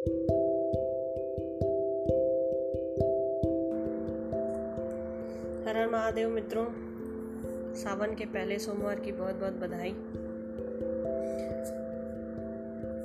हर 0.00 0.06
महादेव 5.92 6.28
मित्रों, 6.28 6.66
सावन 7.74 8.14
के 8.14 8.24
पहले 8.24 8.58
सोमवार 8.58 9.00
की 9.00 9.12
बहुत 9.12 9.34
बहुत 9.34 9.52
बधाई। 9.52 9.96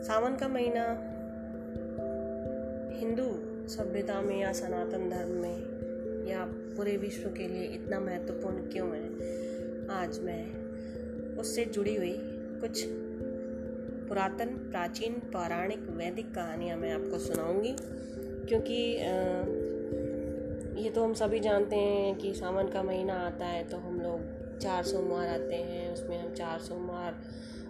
सावन 0.04 0.36
का 0.36 0.48
महीना 0.48 0.86
हिंदू 3.00 3.40
सभ्यता 3.68 4.22
में 4.22 4.42
या 4.42 4.54
सनातन 4.54 5.10
धर्म 5.10 5.30
में 5.30 5.64
या 6.28 6.46
पूरे 6.48 6.98
विश्व 6.98 7.30
के 7.30 7.48
लिए 7.48 7.64
इतना 7.64 8.00
महत्वपूर्ण 8.00 8.56
क्यों 8.56 8.96
है? 8.96 9.10
आज 9.90 10.20
मैं 10.20 10.52
उससे 11.38 11.66
जुड़ी 11.66 11.96
हुई 11.96 12.32
कुछ 12.62 12.86
पुरातन, 14.08 14.50
प्राचीन, 14.72 15.14
पौराणिक, 15.34 15.80
वैदिक 15.98 16.34
कहानियाँ 16.36 16.78
मैं 16.78 16.92
आपको 16.94 17.20
सुनाऊँगी। 17.20 17.76
क्योंकि 18.48 18.82
ये 20.84 20.90
तो 20.90 21.04
हम 21.04 21.14
सभी 21.14 21.40
जानते 21.40 21.76
हैं 21.76 22.16
कि 22.16 22.34
सावन 22.34 22.68
का 22.68 22.84
महीना 22.84 23.14
आता 23.20 23.46
है 23.46 23.64
तो 23.70 23.78
हम 23.78 24.00
लोग 24.02 24.60
चार 24.60 24.84
सोमवार 24.84 25.28
आते 25.28 25.56
हैं, 25.56 25.94
उसमें 25.94 26.18
हम 26.18 26.34
चार 26.34 26.60
सोमवार 26.60 27.16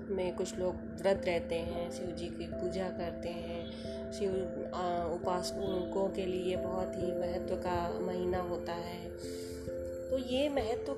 में 0.09 0.35
कुछ 0.35 0.57
लोग 0.59 0.75
व्रत 1.01 1.21
रहते 1.25 1.55
हैं, 1.55 1.89
शिव 1.91 2.07
जी 2.11 2.25
की 2.27 2.47
पूजा 2.47 2.89
करते 2.89 3.29
हैं। 3.29 4.11
शिव 4.11 4.31
उपासकों 5.13 6.07
के 6.09 6.25
लिए 6.25 6.55
बहुत 6.57 6.95
ही 6.95 7.11
महत्व 7.11 7.55
का 7.57 7.77
महीना 7.99 8.41
होता 8.41 8.73
है। 8.73 9.09
तो 10.09 10.17
ये 10.25 10.49
महत्व 10.49 10.95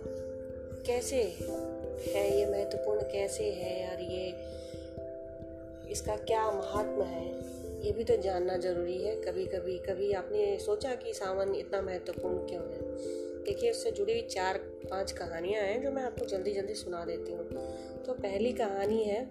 कैसे 0.88 1.16
है? 1.16 2.38
ये 2.38 2.46
महत्वपूर्ण 2.46 3.02
कैसे 3.02 3.52
है? 3.52 3.90
और 3.90 4.02
ये 4.02 4.32
इसका 5.92 6.16
क्या 6.18 6.44
महात्मा 6.52 7.06
है, 7.06 7.26
ये 7.82 7.92
भी 7.92 8.04
तो 8.04 8.16
जानना 8.18 8.58
ज़रूरी 8.58 8.98
है। 8.98 9.16
कभी 9.22 9.46
कभी 9.46 9.78
कभी 9.80 10.12
आपने 10.14 10.58
सोचा 10.60 10.94
कि 10.96 11.14
सावन 11.14 11.54
इतना 11.56 11.82
महत्वपूर्ण 11.82 12.48
क्यों 12.48 12.64
है? 12.64 12.80
देखिए, 13.46 13.72
उससे 13.72 13.92
जुड़ी 13.92 14.14
हुई 14.14 14.22
चार, 14.22 14.58
पाँच 14.90 15.12
कहानियाँ 15.12 15.62
हैं 15.64 15.82
जो 15.84 15.92
मैं 15.92 16.04
आपको 16.04 16.26
जल्दी 16.26 16.54
जल्दी 16.54 16.74
सुना 16.74 17.04
देती 17.06 17.32
हूँ। 17.32 18.04
तो 18.06 18.14
पहली 18.14 18.52
कहानी 18.54 19.04
है 19.04 19.22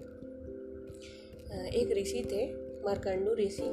एक 1.72 1.92
ऋषि 1.92 2.22
थे, 2.32 2.46
मरकंडू 2.84 3.34
ऋषि। 3.34 3.68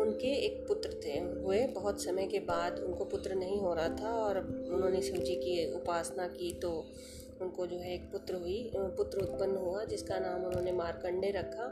उनके 0.00 0.32
एक 0.36 0.64
पुत्र 0.68 0.90
थे, 1.04 1.18
हुए 1.42 1.66
बहुत 1.66 2.02
समय 2.02 2.26
के 2.26 2.38
बाद 2.40 2.78
उनको 2.78 3.04
पुत्र 3.04 3.34
नहीं 3.34 3.58
हो 3.60 3.74
रहा 3.74 3.88
था 4.00 4.10
और 4.16 4.38
उन्होंने 4.72 5.00
शिव 5.02 5.16
जी 5.16 5.34
की 5.34 5.72
उपासना 5.74 6.26
की 6.28 6.52
तो 6.62 6.70
उनको 7.42 7.66
जो 7.66 7.76
है 7.76 7.94
एक 7.94 8.10
पुत्र 8.12 8.34
हुई 8.34 8.70
पुत्र 8.76 9.18
उत्पन्न 9.18 9.56
हुआ, 9.56 9.84
जिसका 9.84 10.18
नाम 10.18 10.44
उन्होंने 10.44 10.72
मारकंडे 10.72 11.30
रखा। 11.30 11.66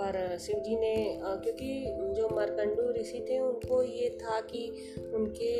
पर 0.00 0.36
शिव 0.38 0.58
जी 0.58 0.76
ने 0.76 0.94
क्योंकि 1.20 1.68
जो 2.16 2.28
मारकंडू 2.28 2.90
ऋषि 2.92 3.24
थे, 3.30 3.38
उनको 3.38 3.82
ये 3.82 4.10
था 4.22 4.40
कि 4.40 4.68
उनके 5.14 5.52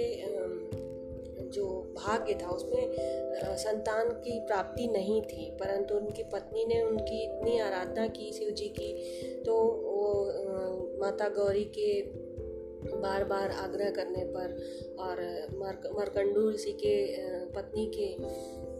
जो 1.47 1.67
भाग्य 1.97 2.34
था, 2.34 2.48
उसमें 2.48 2.94
संतान 3.56 4.08
की 4.24 4.39
प्राप्ति 4.41 4.86
नहीं 4.89 5.20
थी। 5.22 5.50
परंतु 5.50 5.94
उनकी 5.94 6.22
पत्नी 6.22 6.64
ने 6.64 6.83
उनकी 6.83 7.22
इतनी 7.24 7.58
आराधना 7.61 8.06
की 8.08 8.33
शिव 8.33 8.50
जी 8.50 8.69
की 8.69 8.92
तो 9.42 9.55
वो 9.62 10.98
माता 11.00 11.28
गौरी 11.28 11.64
के 11.78 11.92
बार 12.97 13.24
बार 13.24 13.50
आग्रह 13.50 13.91
करने 13.91 14.24
पर 14.27 14.52
और 15.00 15.20
मारकंडू 15.58 16.50
ऋषि 16.50 16.72
के 16.72 16.97
पत्नी 17.52 17.86
के 17.94 18.08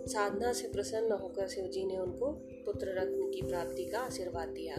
साधना 0.07 0.53
से 0.53 0.69
प्रसन्न 0.69 1.13
होकर 1.13 1.49
शिव 1.49 1.65
जी 1.65 1.85
ने 1.85 1.99
उनको 1.99 2.27
पुत्र 2.65 2.89
रत्न 2.89 3.31
की 3.31 3.43
प्राप्ति 3.43 3.85
का 3.85 3.99
आशीर्वाद 3.99 4.49
दिया। 4.49 4.77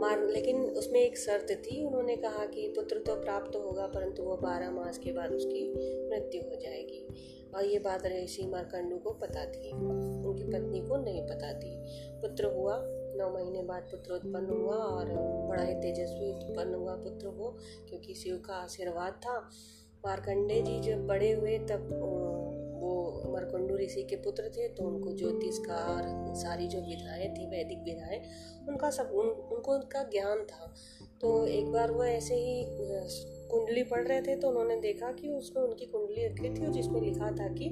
मार, 0.00 0.26
लेकिन 0.26 0.60
उसमें 0.60 1.00
एक 1.00 1.18
शर्त 1.18 1.46
थी। 1.50 1.84
उन्होंने 1.84 2.16
कहा 2.16 2.46
कि 2.46 2.68
पुत्र 2.68 2.98
तो 2.98 3.14
प्राप्त 3.14 3.56
होगा, 3.56 3.86
परंतु 3.86 4.22
वह 4.22 4.36
बारह 4.36 4.70
मास 4.70 4.98
के 4.98 5.12
बाद 5.12 5.32
उसकी 5.32 5.74
मृत्यु 6.10 6.42
हो 6.42 6.56
जाएगी। 6.56 7.06
और 7.54 7.64
ये 7.64 7.78
बात 7.78 8.06
ऋषि 8.06 8.46
मारकंडू 8.46 8.96
को 8.96 9.10
पता 9.10 9.44
थी। 9.44 9.70
उनकी 9.72 10.44
पत्नी 10.44 10.80
को 10.80 10.96
नहीं 10.96 11.22
पता 11.22 11.52
थी। 11.52 11.84
पुत्र 12.20 12.44
हुआ, 12.44 12.78
नौ 13.16 13.30
महीने 13.30 13.62
बाद 13.62 13.82
पुत्र 13.82 14.12
उत्पन्न 14.12 14.50
हुआ 14.50 14.74
और 14.74 15.06
बड़ा 15.48 15.62
ही 15.62 15.74
तेजस्वी 15.74 16.32
उत्पन्न 16.32 16.74
हुआ 16.74 16.94
पुत्र 16.94 17.28
को 17.28 17.58
क्योंकि 17.88 18.14
शिव 18.14 18.42
का 18.46 18.54
आशीर्वाद 18.54 19.12
था। 19.12 19.50
मारकंडे 20.06 20.62
जी 20.62 20.80
जब 20.80 21.06
बड़े 21.06 21.32
हुए 21.32 21.58
तब 21.58 21.88
मरकुंडू 23.32 23.76
ऋषि 23.76 24.02
के 24.02 24.16
पुत्र 24.16 24.48
थे 24.48 24.68
तो 24.68 24.84
उनको 24.84 25.12
ज्योतिष 25.12 25.58
का 25.58 25.76
और 25.86 26.34
सारी 26.34 26.68
जो 26.68 26.80
विधाएँ 26.80 27.28
थी, 27.28 27.46
वैदिक 27.46 27.82
विधाएँ, 27.84 28.20
उनका 28.68 28.90
सब, 28.90 29.10
उन, 29.14 29.26
उनको 29.26 29.74
उनका 29.74 30.02
ज्ञान 30.12 30.44
था। 30.44 30.72
तो 31.20 31.46
एक 31.46 31.66
बार 31.72 31.90
वो 31.90 32.04
ऐसे 32.04 32.34
ही 32.34 32.64
कुंडली 33.50 33.82
पढ़ 33.82 34.06
रहे 34.08 34.20
थे 34.22 34.36
तो 34.36 34.48
उन्होंने 34.48 34.76
देखा 34.80 35.10
कि 35.12 35.28
उसमें 35.28 35.62
उनकी 35.62 35.86
कुंडली 35.86 36.26
रखी 36.26 36.48
थी 36.50 36.66
और 36.66 36.72
जिसमें 36.72 37.00
लिखा 37.00 37.30
था 37.30 37.48
कि 37.48 37.64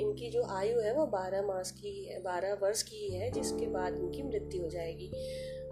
इनकी 0.00 0.30
जो 0.30 0.42
आयु 0.50 0.78
है 0.80 0.92
वो 0.94 1.06
बारह 1.06 1.42
मास 1.42 1.70
की, 1.70 2.18
बारह 2.24 2.54
वर्ष 2.54 2.82
की 2.82 2.96
ही 2.96 3.14
है, 3.14 3.30
जिसके 3.30 3.66
बाद 3.68 3.96
इनकी 3.96 4.22
मृत्यु 4.22 4.62
हो 4.62 4.68
जाएगी। 4.68 5.10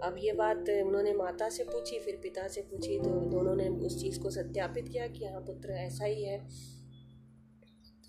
अब 0.03 0.15
ये 0.19 0.33
बात 0.33 0.69
उन्होंने 0.85 1.13
माता 1.13 1.49
से 1.49 1.63
पूछी, 1.63 1.99
फिर 1.99 2.19
पिता 2.23 2.47
से 2.47 2.61
पूछी 2.61 2.99
तो 2.99 3.09
दोनों 3.31 3.55
ने 3.55 3.67
उस 3.85 3.99
चीज़ 4.01 4.19
को 4.19 4.29
सत्यापित 4.29 4.87
किया 4.87 5.07
कि 5.07 5.25
हाँ 5.25 5.41
पुत्र 5.41 5.71
ऐसा 5.79 6.05
ही 6.05 6.23
है। 6.23 6.39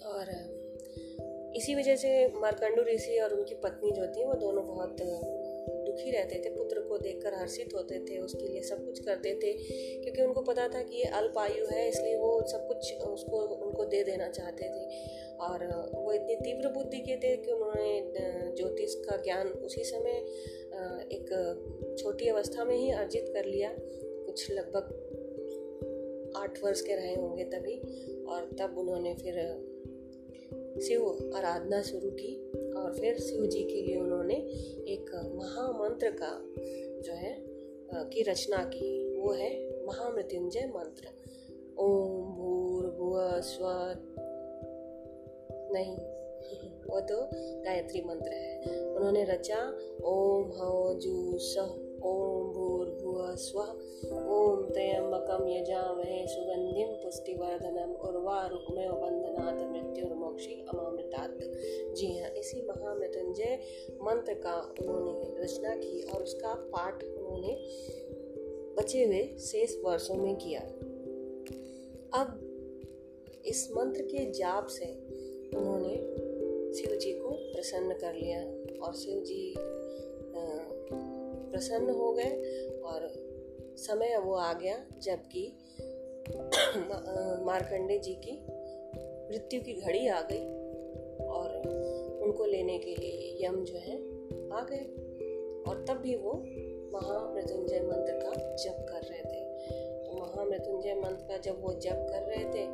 और 0.05 0.31
इसी 1.57 1.75
वजह 1.75 1.97
से 1.97 2.29
मारकंडू 2.29 2.83
ऋषि 2.83 3.19
और 3.19 3.35
उनकी 3.35 3.55
पत्नी 3.55 3.91
जो 3.91 4.07
थी, 4.07 4.25
वो 4.25 4.35
दोनों 4.35 4.67
बहुत 4.67 4.97
दुखी 5.87 6.11
रहते 6.11 6.39
थे, 6.45 6.51
पुत्र 6.51 6.81
को 6.81 6.99
देखकर 6.99 7.35
हर्षित 7.35 7.75
होते 7.75 7.99
थे, 7.99 8.19
उसके 8.19 8.49
लिए 8.49 8.63
सब 8.63 8.85
कुछ 8.85 8.99
करते 8.99 9.35
थे, 9.35 9.53
क्योंकि 10.03 10.23
उनको 10.23 10.41
पता 10.41 10.69
था 10.69 10.83
कि 10.83 10.97
ये 10.97 11.05
अल्प 11.05 11.39
आयु 11.39 11.67
है, 11.67 11.89
इसलिए 11.89 12.17
वो 12.17 12.47
सब 12.47 12.67
कुछ 12.69 12.93
उसको, 12.95 13.39
उनको 13.39 13.85
दे 13.85 14.05
देना 14.05 14.29
चाहते 14.29 14.65
थे। 14.65 14.85
और, 15.37 15.67
वो 15.95 16.13
इतनी 16.13 16.35
तीव्र 16.35 16.69
बुद्धि 16.69 16.99
के 16.99 17.17
थे 17.17 17.37
कि 17.37 17.53
उन्होंने 17.53 18.13
ज्योतिष 18.57 18.95
का 18.95 19.17
ज्ञान 19.17 19.49
उसी 19.49 19.85
समय 19.85 20.13
एक 21.13 21.97
छोटी 21.99 22.29
अवस्था 22.29 22.65
में 22.65 22.77
ही 22.77 22.91
अर्जित 22.91 23.29
कर 23.29 23.45
लिया। 23.45 23.75
कुछ 23.79 24.51
लगभग 24.51 26.33
आठ 26.37 26.63
वर्ष 26.65 26.81
के 26.81 26.97
रहे 26.97 27.15
होंगे 27.15 27.45
तभी, 27.45 27.79
और 28.25 28.51
तब 28.61 28.79
उन्होंने 28.79 29.15
फिर 29.15 29.35
शिव 30.81 31.33
आराधना 31.35 31.83
शुरू 31.83 32.11
की 32.11 32.51
और 32.73 32.95
फिर 32.95 33.19
शिव 33.19 33.47
जी 33.47 33.65
के 33.65 33.83
लिए 33.83 33.97
उन्होंने 33.97 34.35
एक 34.89 35.33
महामंत्र 35.35 36.11
का 36.11 36.55
जो 37.01 37.13
है 37.13 37.57
की 37.95 38.23
रचना 38.23 38.57
की। 38.57 39.17
वो 39.21 39.33
है 39.33 39.87
महामृत्युंजय 39.87 40.73
मंत्र। 40.77 41.09
ओम 41.79 42.33
भूर्भुव 42.33 43.41
स्व 43.41 43.65
नहीं, 45.73 45.97
वो 46.91 47.01
तो 47.01 47.17
गायत्री 47.63 48.01
मंत्र 48.01 48.29
है। 48.29 48.63
उन्होंने 48.91 49.25
रचा, 49.25 49.79
ओम 50.05 50.45
ह 50.45 50.59
जू 50.99 51.39
सह 51.39 51.87
ओम 52.09 52.36
स्व 53.35 53.59
ओम 53.59 54.65
त्र्यंबकम 54.65 55.47
यजामहे 55.49 56.27
सुगंधिम 56.27 56.93
पुष्टिवर्धनम 57.03 57.93
उर्वारुकमेव 58.09 58.93
बंधनात् 58.93 59.63
मृत्युर्मोक्षी 59.73 60.55
अमामृतात्। 60.75 61.43
जी 61.97 62.19
हाँ 62.19 62.31
इसी 62.31 62.63
महामृत्युंजय 62.63 63.59
मंत्र 64.03 64.35
का 64.35 64.57
उन्होंने 64.81 65.43
रचना 65.43 65.75
की 65.77 66.03
और 66.03 66.23
उसका 66.23 66.55
पाठ 66.55 67.05
उन्होंने 67.05 67.55
बचे 68.79 69.05
हुए 69.05 69.23
शेष 69.41 69.77
वर्षों 69.85 70.15
में 70.15 70.37
किया। 70.37 70.61
अब 72.21 72.41
इस 73.47 73.69
मंत्र 73.77 74.03
के 74.03 74.31
जाप 74.31 74.67
से 74.67 74.87
उन्होंने 75.57 75.95
शिव 76.75 76.97
जी 76.97 77.13
को 77.13 77.29
प्रसन्न 77.29 77.95
कर 77.95 78.15
लिया 78.15 78.41
और 78.87 78.95
शिव 78.95 79.21
जी 79.21 79.55
प्रसन्न 81.51 81.91
हो 81.91 82.13
गए 82.13 82.33
और 82.87 83.13
समय 83.77 84.19
वो 84.19 84.35
आ 84.35 84.53
गया 84.53 84.87
जबकि 85.03 85.53
मार्कंडे 87.45 87.99
जी 87.99 88.15
की 88.15 88.47
मृत्यु 89.31 89.61
की 89.61 89.73
घड़ी 89.73 90.09
आ 90.09 90.23
गई 90.23 90.45
और 91.27 91.57
उनको 92.23 92.45
लेने 92.45 92.79
के 92.79 92.95
लिए 92.95 93.47
यम 93.47 93.65
जो 93.65 93.79
है, 93.79 93.97
आ 94.51 94.61
गए। 94.61 94.85
और 95.71 95.85
तब 95.89 95.95
भी 95.95 96.17
वो 96.17 96.33
महामृत्युंजय 96.93 97.81
मंत्र 97.81 98.13
का 98.13 98.57
जप 98.57 98.87
कर 98.89 99.03
रहे 99.03 99.19
थे। 99.19 99.45
तो 100.05 100.13
महामृत्युंजय 100.13 100.95
मंत्र 100.95 101.25
का 101.25 101.37
जब 101.39 101.63
वो 101.63 101.73
जप 101.73 102.07
कर 102.11 102.23
रहे 102.23 102.45
थे, 102.45 102.67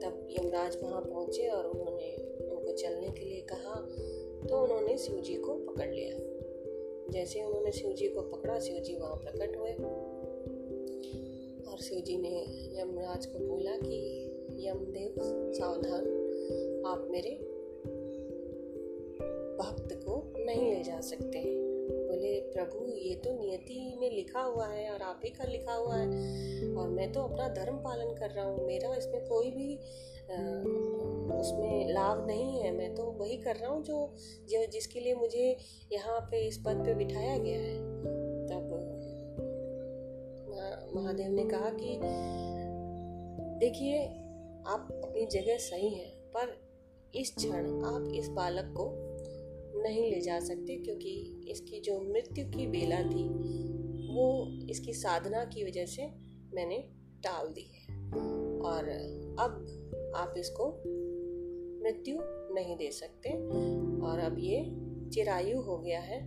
तब 0.00 0.28
यमराज 0.30 0.78
वहाँ 0.82 1.00
पहुँचे 1.00 1.48
और 1.48 1.66
उन्होंने 1.66 2.16
उनको 2.50 2.72
चलने 2.72 3.08
के 3.08 3.24
लिए 3.24 3.40
कहा। 3.40 3.74
तो 4.48 4.62
उन्होंने 4.62 4.98
शिव 4.98 5.20
जी 5.20 5.34
को 5.34 5.54
पकड़ 5.54 5.90
लिया। 5.90 6.31
जैसे 7.12 7.42
उन्होंने 7.42 7.72
शिव 7.72 7.92
जी 7.92 8.08
को 8.08 8.22
पकड़ा 8.22 8.58
शिव 8.58 8.78
जी 8.78 8.96
वहाँ 8.96 9.16
प्रकट 9.16 9.56
हुए। 9.56 9.72
और 11.70 11.78
शिव 11.78 12.00
जी 12.00 12.18
ने 12.18 12.44
यमराज 12.80 13.26
को 13.26 13.38
बोला 13.38 13.76
कि, 13.76 14.24
यमदेव, 14.68 15.14
सावधान, 15.52 16.02
आप 16.86 17.08
मेरे 17.10 17.30
भक्त 19.58 19.92
को 19.92 20.32
नहीं 20.36 20.74
ले 20.74 20.82
जा 20.82 21.00
सकते। 21.00 21.38
बोले 21.38 21.61
प्रभु 22.54 22.86
ये 22.88 23.14
तो 23.14 23.32
नियति 23.38 23.96
में 24.00 24.10
लिखा 24.10 24.40
हुआ 24.40 24.66
है 24.66 24.90
और 24.90 25.02
आप 25.02 25.20
ही 25.24 25.30
का 25.30 25.44
लिखा 25.44 25.74
हुआ 25.74 25.96
है। 25.96 26.06
और 26.74 26.88
मैं 26.88 27.12
तो 27.12 27.22
अपना 27.22 27.48
धर्म 27.48 27.76
पालन 27.76 28.14
कर 28.14 28.30
रहा 28.30 28.44
हूँ। 28.44 28.66
मेरा 28.66 28.94
इसमें 28.94 29.26
कोई 29.26 29.50
भी 29.50 29.76
आ, 30.22 30.34
उसमें 31.38 31.92
लाभ 31.92 32.26
नहीं 32.26 32.60
है। 32.60 32.70
मैं 32.72 32.94
तो 32.94 33.04
वही 33.04 33.36
कर 33.36 33.56
रहा 33.56 33.70
हूँ 33.70 33.82
जो 33.84 34.14
जो 34.50 34.66
जिसके 34.66 35.00
लिए 35.00 35.14
मुझे 35.14 35.56
यहाँ 35.92 36.20
पे 36.20 36.46
इस 36.48 36.58
पद 36.58 36.82
पे 36.86 36.94
बिठाया 36.94 37.38
गया 37.38 37.60
है। 37.60 37.76
तब 38.46 38.78
महादेव 40.96 41.30
ने 41.32 41.44
कहा 41.44 41.70
कि 41.70 41.98
देखिए 43.58 44.02
आप 44.66 44.88
अपनी 45.04 45.26
जगह 45.26 45.56
सही 45.56 45.88
हैं 45.88 46.10
पर 46.36 46.56
इस 47.14 47.34
क्षण 47.34 47.66
आप 47.84 48.12
इस 48.14 48.28
बालक 48.28 48.74
को 48.76 48.84
नहीं 49.82 50.10
ले 50.10 50.20
जा 50.20 50.40
सकते 50.40 50.76
क्योंकि 50.76 51.40
इसकी 51.48 51.80
जो 51.80 52.00
मृत्यु 52.00 52.46
की 52.46 52.66
बेला 52.66 53.02
थी, 53.02 53.28
वो 54.14 54.48
इसकी 54.70 54.92
साधना 54.92 55.44
की 55.44 55.64
वजह 55.64 55.86
से 55.86 56.06
मैंने 56.54 56.78
टाल 57.24 57.48
दी 57.48 57.70
है। 57.74 57.82
और 58.60 58.88
अब 59.40 59.52
आप 60.16 60.34
इसको 60.38 60.66
मृत्यु 61.82 62.16
नहीं 62.54 62.76
दे 62.76 62.90
सकते। 62.90 63.30
और 64.06 64.18
अब 64.18 64.36
ये 64.38 64.62
चिरायु 65.10 65.60
हो 65.60 65.78
गया 65.78 66.00
है 66.00 66.20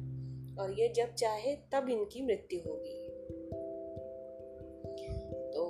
और 0.60 0.80
ये 0.80 0.88
जब 0.88 1.14
चाहे 1.14 1.56
तब 1.56 1.90
इनकी 1.90 2.22
मृत्यु 2.22 2.60
होगी। 2.60 3.06
तो 5.54 5.64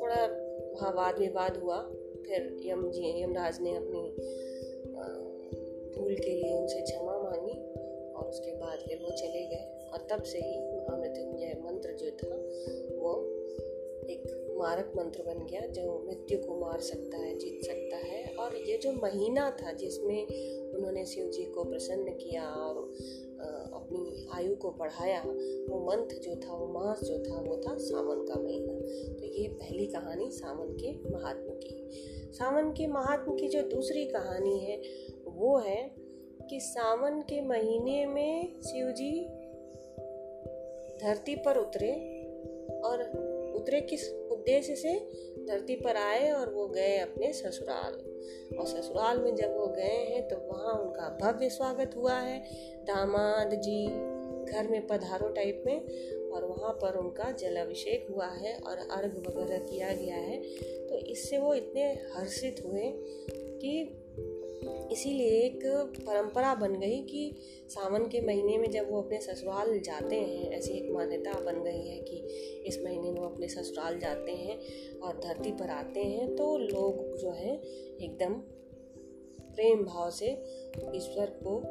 थोड़ा 0.00 0.26
वहाँ 0.72 0.92
वाद 0.92 1.18
विवाद 1.18 1.56
हुआ, 1.56 1.82
फिर 2.26 2.56
यम 2.60 2.90
जी 2.90 3.22
यमराज 3.22 3.60
ने 3.60 3.76
अपनी 3.76 3.99
भूल 6.10 6.18
के 6.18 6.30
लिए 6.30 6.54
उनसे 6.54 6.80
क्षमा 6.80 7.18
मांगी 7.22 7.52
और 8.12 8.28
उसके 8.28 8.52
बाद 8.52 8.78
फिर 8.78 8.98
वो 9.02 9.10
चले 9.10 9.46
गए। 9.46 9.90
और 9.92 10.06
तब 10.10 10.22
से 10.22 10.38
ही 10.38 10.58
महामृत्युंजय 10.58 11.54
मंत्र 11.64 11.92
जो 11.92 12.10
था, 12.10 12.36
वो 12.98 13.12
एक 14.10 14.54
मारक 14.58 14.92
मंत्र 14.96 15.22
बन 15.22 15.46
गया 15.46 15.60
जो 15.60 16.02
मृत्यु 16.06 16.38
को 16.38 16.58
मार 16.60 16.80
सकता 16.80 17.16
है, 17.16 17.38
जीत 17.38 17.64
सकता 17.64 17.96
है। 17.96 18.34
और 18.34 18.56
ये 18.56 18.78
जो 18.78 18.92
महीना 18.92 19.50
था 19.50 19.72
जिसमें 19.72 20.26
उन्होंने 20.72 21.04
शिव 21.06 21.30
जी 21.30 21.44
को 21.44 21.64
प्रसन्न 21.64 22.12
किया 22.12 22.44
और 22.44 22.76
अपनी 23.72 24.26
आयु 24.34 24.56
को 24.56 24.70
बढ़ाया, 24.70 25.22
वो 25.22 25.78
मंथ 25.90 26.18
जो 26.18 26.34
था, 26.34 26.56
वो 26.56 26.66
मास 26.66 27.00
जो 27.04 27.18
था, 27.18 27.40
वो 27.40 27.56
था 27.56 27.76
सावन 27.78 28.24
का 28.24 28.40
महीना। 28.40 28.72
तो 29.14 29.26
ये 29.26 29.48
पहली 29.48 29.86
कहानी 29.86 30.30
सावन 30.30 30.76
के 30.76 30.92
महात्म 31.10 31.54
की। 31.54 31.90
सावन 32.32 32.72
के 32.72 32.86
महात्म 32.86 33.36
की 33.36 33.48
जो 33.48 33.62
दूसरी 33.62 34.04
कहानी 34.06 34.58
है, 34.58 34.80
वो 35.26 35.58
है 35.58 35.99
कि 36.50 36.60
सावन 36.60 37.20
के 37.20 37.40
महीने 37.40 38.06
में 38.06 38.60
शिव 38.60 38.90
जी 38.90 39.24
धरती 41.04 41.36
पर 41.36 41.56
उतरे 41.56 41.92
और 42.84 43.02
उतरे 43.56 43.80
किस 43.80 44.12
उद्देश्य 44.12 44.76
से? 44.76 44.98
धरती 45.46 45.76
पर 45.76 45.96
आए 45.96 46.30
और 46.30 46.54
वो 46.54 46.68
गए 46.68 46.98
अपने 46.98 47.32
ससुराल। 47.32 47.92
और 48.58 48.66
ससुराल 48.66 49.18
में 49.18 49.34
जब 49.34 49.56
वो 49.56 49.66
गए 49.66 49.82
हैं 49.82 50.28
तो 50.28 50.36
वहाँ 50.36 50.74
उनका 50.74 51.18
भव्य 51.22 51.48
स्वागत 51.48 51.90
हुआ 51.96 52.14
है। 52.14 52.44
दामाद 52.84 53.50
जी 53.54 53.86
घर 54.52 54.68
में 54.70 54.86
पधारो 54.86 55.28
टाइप 55.28 55.62
में 55.66 55.80
और 56.30 56.44
वहाँ 56.44 56.72
पर 56.72 56.96
उनका 56.96 57.30
जल 57.30 57.56
अभिषेक 57.56 58.06
हुआ 58.10 58.26
है 58.26 58.56
और 58.56 58.78
अर्घ 58.78 59.18
वगैरह 59.18 59.58
किया 59.58 59.92
गया 59.92 60.16
है। 60.16 60.42
तो 60.86 60.98
इससे 60.98 61.38
वो 61.38 61.54
इतने 61.54 61.82
हर्षित 62.14 62.62
हुए 62.66 62.92
कि 63.30 63.99
इसीलिए 64.62 65.30
एक 65.40 65.64
परंपरा 66.00 66.54
बन 66.54 66.72
गई 66.74 67.00
कि 67.02 67.32
सावन 67.68 68.06
के 68.06 68.20
महीने 68.20 68.58
में 68.58 68.70
जब 68.70 68.90
वो 68.90 69.02
अपने 69.02 69.20
ससुराल 69.20 69.78
जाते 69.80 70.16
हैं, 70.16 70.50
ऐसी 70.50 70.72
एक 70.72 70.90
मान्यता 70.92 71.32
बन 71.32 71.62
गई 71.62 71.88
है 71.88 72.00
कि 72.00 72.16
इस 72.66 72.78
महीने 72.84 73.10
में 73.10 73.20
वो 73.20 73.26
अपने 73.26 73.48
ससुराल 73.48 73.98
जाते 73.98 74.32
हैं 74.32 74.58
और 75.00 75.20
धरती 75.20 75.52
पर 75.52 75.70
आते 75.70 76.00
हैं 76.00 76.36
तो 76.36 76.56
लोग 76.58 77.16
जो 77.18 77.30
है 77.30 77.54
एकदम 77.56 78.34
प्रेम 79.54 79.84
भाव 79.84 80.10
से 80.10 80.26
ईश्वर 80.94 81.38
को 81.42 81.62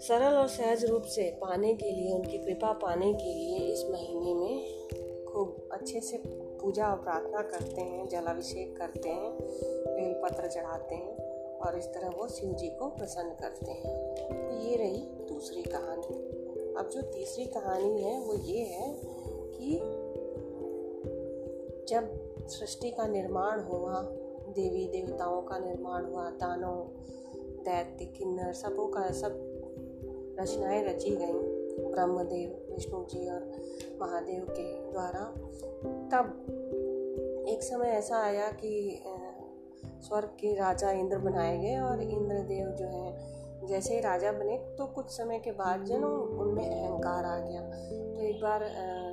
सरल 0.00 0.34
और 0.34 0.48
सहज 0.48 0.84
रूप 0.84 1.02
से 1.02 1.30
पाने 1.30 1.74
के 1.74 1.90
लिए, 1.90 2.12
उनकी 2.12 2.38
कृपा 2.38 2.72
पाने 2.72 3.12
के 3.14 3.34
लिए 3.34 3.72
इस 3.72 3.84
महीने 3.90 4.34
में 4.34 4.88
खूब 5.26 5.68
अच्छे 5.72 6.00
से 6.00 6.22
पूजा 6.26 6.86
और 6.86 6.96
प्रार्थना 6.96 7.42
करते 7.42 7.80
हैं, 7.80 8.08
जलाभिषेक 8.08 8.76
करते 8.76 9.08
हैं, 9.08 9.32
बेलपत्र 9.86 10.48
चढ़ाते 10.48 10.94
हैं। 10.94 11.25
और 11.66 11.78
इस 11.78 11.86
तरह 11.86 12.08
वो 12.08 12.28
शिव 12.28 12.52
जी 12.52 12.68
को 12.68 12.88
प्रसन्न 12.88 13.30
करते 13.30 13.70
हैं। 13.70 14.14
तो 14.48 14.56
ये 14.56 14.76
रही 14.76 14.98
दूसरी 14.98 15.62
कहानी। 15.62 16.36
अब 16.74 16.88
जो 16.88 17.02
तीसरी 17.02 17.44
कहानी 17.44 18.02
है, 18.02 18.20
वो 18.20 18.34
ये 18.34 18.60
है 18.60 19.00
कि 19.54 19.80
जब 21.88 22.26
सृष्टि 22.48 22.90
का 22.90 23.06
निर्माण 23.06 23.60
हुआ, 23.60 24.02
देवी 24.46 24.88
देवताओं 24.88 25.42
का 25.42 25.58
निर्माण 25.58 26.04
हुआ 26.04 26.30
दानव 26.30 26.90
दैत्य, 27.64 28.04
किन्नर, 28.04 28.52
सबों 28.52 28.86
का, 28.86 29.10
सब 29.10 29.52
रचनाएँ 30.40 30.84
रची 30.84 31.10
गई, 31.10 31.32
ब्रह्मदेव, 31.84 32.74
विष्णु 32.74 33.04
जी 33.04 33.30
और 33.30 33.52
महादेव 34.00 34.46
के 34.50 34.92
द्वारा, 34.92 35.34
तब 35.84 36.46
एक 37.48 37.62
समय 37.62 37.86
ऐसा 37.86 38.16
आया 38.16 38.48
कि 38.48 39.02
स्वर्ग 40.00 40.28
के 40.40 40.54
राजा 40.54 40.90
इंद्र 40.92 41.18
बनाए 41.18 41.56
गए 41.58 41.76
और 41.80 42.02
इंद्रदेव 42.02 42.68
जो 42.72 42.86
है, 42.88 43.66
जैसे 43.66 43.94
ही 43.94 44.00
राजा 44.00 44.32
बने 44.32 44.56
तो 44.78 44.86
कुछ 44.86 45.10
समय 45.10 45.38
के 45.38 45.52
बाद 45.52 45.84
जो 45.84 45.98
ना, 45.98 46.06
उनमें 46.42 46.64
अहंकार 46.64 47.24
आ 47.24 47.38
गया। 47.38 47.60
तो 47.60 48.20
एक 48.22 48.40
बार 48.42 48.64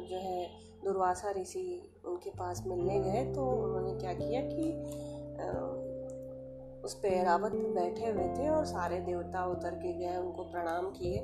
जो 0.09 0.17
है, 0.19 0.45
दुर्वासा 0.83 1.31
ऋषि 1.31 1.65
उनके 2.05 2.29
पास 2.29 2.63
मिलने 2.67 2.99
गए 2.99 3.23
तो 3.33 3.45
उन्होंने 3.57 3.93
क्या 3.99 4.13
किया 4.13 4.41
कि 4.43 4.71
उस 6.85 6.93
पर 6.93 7.07
एरावत 7.07 7.51
बैठे 7.51 8.05
हुए 8.05 8.27
थे 8.29 8.49
और 8.49 8.65
सारे 8.65 8.99
देवता 9.01 9.45
उतर 9.45 9.75
के 9.75 9.93
गए, 9.93 10.15
उनको 10.17 10.43
प्रणाम 10.43 10.89
किए। 10.91 11.17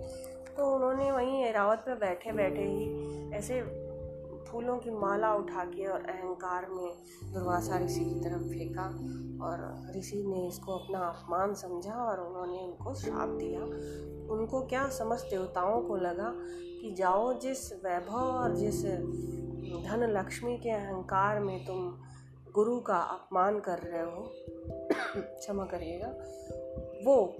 तो 0.57 0.73
उन्होंने 0.75 1.11
वहीं 1.11 1.43
एरावत 1.43 1.83
पर 1.85 1.95
बैठे 1.97 2.31
बैठे 2.31 2.63
ही 2.63 3.31
ऐसे 3.37 3.59
फूलों 4.51 4.77
की 4.77 4.89
माला 4.89 5.35
उठा 5.35 5.65
के 5.65 5.85
और 5.85 5.99
अहंकार 5.99 6.69
में 6.69 6.97
दुर्वासा 7.33 7.79
ऋषि 7.79 7.99
की 7.99 8.19
तरफ़ 8.19 8.41
फेंका 8.41 8.85
और 9.45 9.87
ऋषि 9.97 10.23
ने 10.27 10.47
इसको 10.47 10.71
अपना 10.71 10.99
अपमान 10.99 11.53
समझा 11.53 11.93
और 11.93 12.27
उन्होंने 12.27 12.59
उनको 12.59 12.93
श्राप 12.93 13.29
दिया। 13.29 13.61
उनको 14.33 14.61
क्या 14.61 14.89
समस्त 14.89 15.25
देवताओं 15.29 15.81
को 15.81 15.95
लगा 15.95 16.33
कि 16.81 16.95
जाओ 16.97 17.33
जिस 17.33 17.73
वैभव 17.73 18.15
और 18.15 18.55
जिस 18.55 18.85
धन 19.85 20.13
लक्ष्मी 20.17 20.57
के 20.57 20.69
अहंकार 20.69 21.39
में 21.39 21.65
तुम 21.65 22.01
गुरु 22.53 22.79
का 22.79 22.97
अपमान 22.97 23.59
कर 23.59 23.79
रहे 23.79 24.03
हो, 24.03 24.31
क्षमा 25.17 25.65
करिएगा, 25.65 26.07
वो 27.05 27.37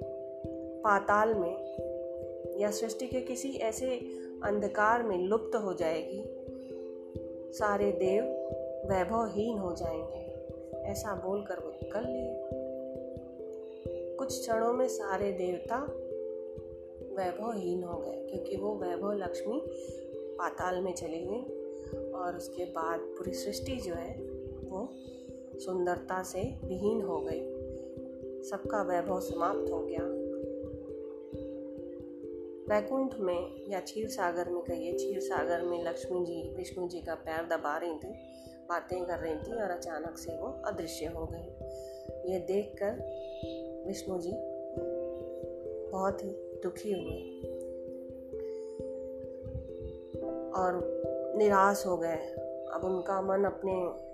पाताल 0.83 1.33
में 1.33 1.79
या 2.59 2.71
सृष्टि 2.71 3.07
के 3.07 3.21
किसी 3.21 3.49
ऐसे 3.49 3.87
अंधकार 4.43 5.03
में 5.03 5.17
लुप्त 5.17 5.55
हो 5.55 5.73
जाएगी। 5.73 6.38
सारे 7.51 7.91
देव 7.91 8.23
वैभवहीन 8.89 9.57
हो 9.57 9.75
जाएँगे, 9.75 10.19
ऐसा 10.91 11.15
बोलकर 11.15 11.59
वो 11.59 11.69
निकल 11.69 11.99
लिए। 11.99 12.49
कुछ 14.15 14.39
क्षणों 14.39 14.73
में 14.73 14.87
सारे 14.87 15.31
देवता 15.31 15.77
वैभवहीन 17.17 17.83
हो 17.83 17.97
गए, 17.99 18.27
क्योंकि 18.29 18.55
वो 18.55 18.75
वैभव 18.75 19.11
लक्ष्मी 19.11 19.61
पाताल 20.37 20.81
में 20.81 20.93
चली 20.93 21.19
गई 21.19 22.11
और 22.11 22.37
उसके 22.37 22.65
बाद 22.65 22.99
पूरी 22.99 23.33
सृष्टि 23.33 23.75
जो 23.75 23.93
है 23.93 24.21
वो 24.69 24.89
सुंदरता 25.59 26.23
से 26.23 26.41
विहीन 26.41 27.01
हो 27.01 27.17
गई। 27.17 27.39
सबका 28.43 28.81
वैभव 28.81 29.19
समाप्त 29.19 29.71
हो 29.71 29.79
गया। 29.79 30.18
वैकुंठ 32.69 33.15
में 33.19 33.69
या 33.69 33.79
क्षीर 33.79 34.07
सागर 34.07 34.49
में 34.49 34.61
कहिए, 34.61 34.93
क्षीर 34.93 35.19
सागर 35.19 35.61
में 35.61 35.83
लक्ष्मी 35.83 36.25
जी, 36.25 36.55
विष्णु 36.57 36.87
जी 36.87 37.01
का 37.01 37.15
पैर 37.15 37.45
दबा 37.45 37.77
रही 37.77 37.93
थी, 37.93 38.11
बातें 38.69 39.05
कर 39.05 39.19
रही 39.19 39.35
थी 39.35 39.61
और 39.61 39.69
अचानक 39.71 40.17
से 40.17 40.37
वो 40.37 40.47
अदृश्य 40.65 41.05
हो 41.05 41.25
गई। 41.25 42.31
ये 42.33 42.39
देखकर 42.39 42.91
विष्णु 43.87 44.19
जी 44.19 44.31
बहुत 45.91 46.23
ही 46.23 46.29
दुखी 46.63 46.91
हुए 46.91 47.41
और 50.51 50.81
निराश 51.37 51.83
हो 51.87 51.97
गए। 51.97 52.17
अब 52.73 52.81
उनका 52.83 53.21
मन 53.21 53.43
अपने 53.43 54.09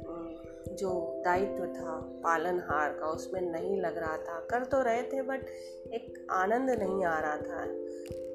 जो 0.76 1.22
दायित्व 1.26 1.66
था, 1.66 2.02
पालनहार 2.24 2.94
का, 2.94 3.08
उसमें 3.08 3.42
नहीं 3.42 3.82
लग 3.82 3.98
रहा 3.98 4.18
था। 4.18 4.40
कर 4.40 4.66
तो 4.66 4.82
रहे 4.82 5.04
थे, 5.04 5.22
बट 5.22 5.46
एक 5.94 6.28
आनंद 6.32 6.70
नहीं 6.70 7.06
आ 7.06 7.20
रहा 7.20 7.38
था। 7.38 7.66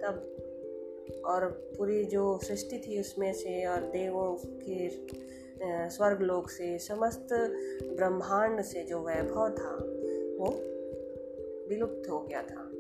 तब 0.03 0.37
और 1.27 1.47
पूरी 1.79 2.05
जो 2.05 2.39
सृष्टि 2.43 2.79
थी 2.79 3.01
उसमें 3.01 3.33
से 3.33 3.67
और 3.67 3.81
देवों 3.81 4.37
के 4.47 4.91
स्वर्ग 5.91 6.21
लोक 6.21 6.51
से, 6.51 6.79
समस्त 6.79 7.29
ब्रह्मांड 7.83 8.63
से 8.63 8.83
जो 8.83 9.01
वैभव 9.01 9.51
था, 9.51 9.75
वो 10.41 10.51
विलुप्त 11.69 12.11
हो 12.11 12.21
गया 12.21 12.43
था। 12.43 12.71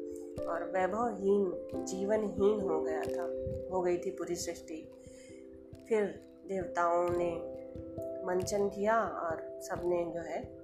और 0.48 0.64
वैभवहीन, 0.64 1.68
जीवनहीन 1.74 2.60
हो 2.60 2.82
गया 2.82 3.02
था, 3.02 3.24
हो 3.72 3.82
गई 3.82 3.98
थी 3.98 4.10
पूरी 4.10 4.36
सृष्टि। 4.36 4.88
फिर 5.88 6.02
देवताओं 6.48 7.08
ने 7.10 7.30
मंचन 8.26 8.68
किया 8.68 9.02
और 9.02 9.60
सबने 9.60 10.04
जो 10.04 10.20
है 10.20 10.58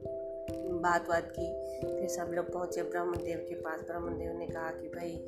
बात 0.73 1.09
बात 1.09 1.33
की। 1.39 1.47
फिर 1.99 2.09
सब 2.09 2.33
लोग 2.33 2.53
पहुँचे 2.53 2.83
ब्रह्मदेव 2.83 3.47
के 3.49 3.55
पास। 3.55 3.81
ब्रह्मदेव 3.81 4.33
ने 4.33 4.47
कहा 4.47 4.71
कि 4.71 4.89
भाई 4.89 5.27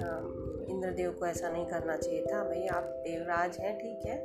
इंद्रदेव 0.00 1.10
को 1.10 1.26
ऐसा 1.26 1.48
नहीं 1.48 1.66
करना 1.66 1.96
चाहिए 1.96 2.24
था। 2.24 2.42
भाई, 2.44 2.66
आप 2.68 2.84
देवराज 3.04 3.58
हैं, 3.60 3.76
ठीक 3.78 4.06
है, 4.06 4.16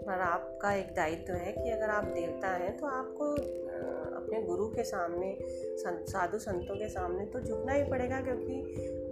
पर 0.00 0.20
आपका 0.22 0.72
एक 0.74 0.94
दायित्व 0.94 1.32
है 1.34 1.52
कि 1.52 1.70
अगर 1.70 1.90
आप 1.90 2.04
देवता 2.14 2.48
हैं 2.54 2.76
तो 2.76 2.86
आपको 2.88 3.30
अपने 4.16 4.42
गुरु 4.42 4.66
के 4.68 4.82
सामने 4.84 5.36
साधु 5.80 6.38
संतों 6.38 6.76
के 6.76 6.88
सामने 6.88 7.24
तो 7.26 7.40
झुकना 7.40 7.72
ही 7.72 7.84
पड़ेगा, 7.84 8.20
क्योंकि 8.20 8.54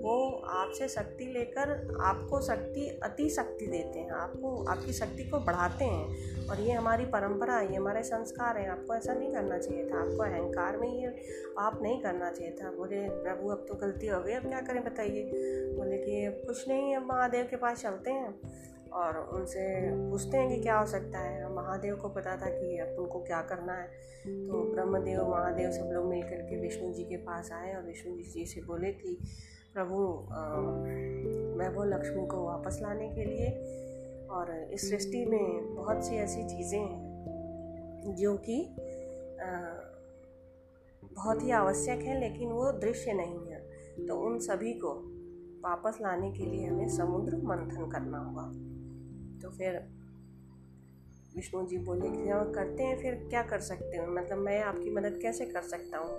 वो 0.03 0.31
आपसे 0.45 0.89
शक्ति 0.89 1.25
लेकर 1.25 1.97
आपको 2.01 2.41
शक्ति, 2.41 3.01
अति 3.03 3.31
शक्ति 3.31 3.67
देते 3.67 3.99
हैं। 3.99 4.11
आपको, 4.11 4.65
आपकी 4.65 4.93
शक्ति 4.93 5.25
को 5.25 5.39
बढ़ाते 5.39 5.85
हैं। 5.85 6.07
और 6.49 6.61
ये 6.61 6.73
हमारी 6.73 7.05
परंपरा 7.05 7.57
है, 7.57 7.71
ये 7.71 7.77
हमारे 7.77 8.03
संस्कार 8.03 8.59
हैं। 8.59 8.69
आपको 8.69 8.95
ऐसा 8.95 9.15
नहीं 9.15 9.33
करना 9.33 9.59
चाहिए 9.59 9.91
था। 9.91 9.99
आपको 9.99 10.23
अहंकार 10.23 10.77
में 10.77 10.89
ये 10.89 11.23
आप 11.59 11.83
नहीं 11.83 12.03
करना 12.03 12.31
चाहिए 12.31 12.53
था। 12.53 12.71
बोले, 12.71 13.11
प्रभु, 13.11 13.49
अब 13.49 13.67
तो 13.69 13.75
गलती 13.75 14.07
हो 14.07 14.21
गई। 14.21 14.33
अब 14.33 14.49
क्या 14.49 14.61
करें, 14.61 14.85
बताइए? 14.85 15.33
बोले 15.77 15.99
कि, 15.99 16.43
कुछ 16.47 16.69
नहीं 16.69 16.97
अब 16.97 17.07
महादेव 17.07 17.47
के 17.51 17.57
पास 17.57 17.81
चलते 17.81 18.11
हैं। 18.11 18.41
और 18.93 19.29
उनसे 19.33 19.91
पूछते 20.11 20.37
हैं 20.37 20.49
कि 20.49 20.63
क्या 20.63 20.79
हो 20.79 20.87
सकता 20.87 21.19
है। 21.19 21.55
महादेव 21.55 21.97
को 21.97 22.09
पता 22.09 22.31
था 22.31 22.51
कि 22.51 22.79
अब 22.79 22.89
उनको 22.89 23.23
क्या 23.23 23.43
करना 23.43 23.73
है। 23.73 23.87
तो 24.27 24.75
ब्रह्मदेव, 24.75 25.29
महादेव 25.29 25.71
सब 25.71 25.91
लोग 25.93 26.05
मिल 26.05 26.23
करके 26.23 26.61
विष्णु 26.61 26.93
जी 26.93 27.05
के 27.05 27.17
पास 27.17 27.53
आए 27.53 27.75
और 27.75 27.83
विष्णु 27.83 28.17
जी 28.17 28.47
से 28.47 28.63
बोले 28.63 28.93
कि 28.93 29.19
प्रभु 29.75 29.99
वैभव 31.59 31.85
लक्ष्मी 31.85 32.27
को 32.27 32.45
वापस 32.47 32.79
लाने 32.83 33.09
के 33.09 33.25
लिए 33.25 33.51
और 34.31 34.51
इस 34.73 34.89
सृष्टि 34.91 35.25
में 35.25 35.75
बहुत 35.75 36.05
सी 36.05 36.17
ऐसी 36.17 36.43
चीज़ें 36.49 36.79
हैं 36.79 38.15
जो 38.15 38.37
कि 38.37 38.57
बहुत 41.05 41.43
ही 41.43 41.51
आवश्यक 41.51 42.01
है, 42.01 42.21
लेकिन 42.21 42.51
वो 42.51 42.71
दृश्य 42.73 43.13
नहीं 43.13 43.47
है। 43.51 44.07
तो 44.07 44.17
उन 44.17 44.39
सभी 44.39 44.73
को 44.75 44.93
वापस 45.65 45.99
लाने 46.03 46.31
के 46.33 46.47
लिए 46.47 46.67
हमें 46.67 46.89
समुद्र 46.89 47.37
मंथन 47.37 47.91
करना 47.91 48.19
होगा। 48.19 48.47
तो 49.43 49.51
फिर 49.51 49.79
विष्णु 51.37 51.67
जी 51.67 51.79
बोले 51.79 52.09
कि 52.09 52.29
हाँ 52.29 52.45
करते 52.53 52.83
हैं, 52.83 52.97
फिर 53.03 53.15
क्या 53.31 53.43
कर 53.43 53.61
सकते 53.61 53.97
हो? 53.97 54.07
मतलब 54.07 54.39
मैं 54.39 54.63
आपकी 54.63 54.91
मदद 54.91 55.19
कैसे 55.23 55.45
कर 55.45 55.63
सकता 55.63 55.99
हूँ? 55.99 56.11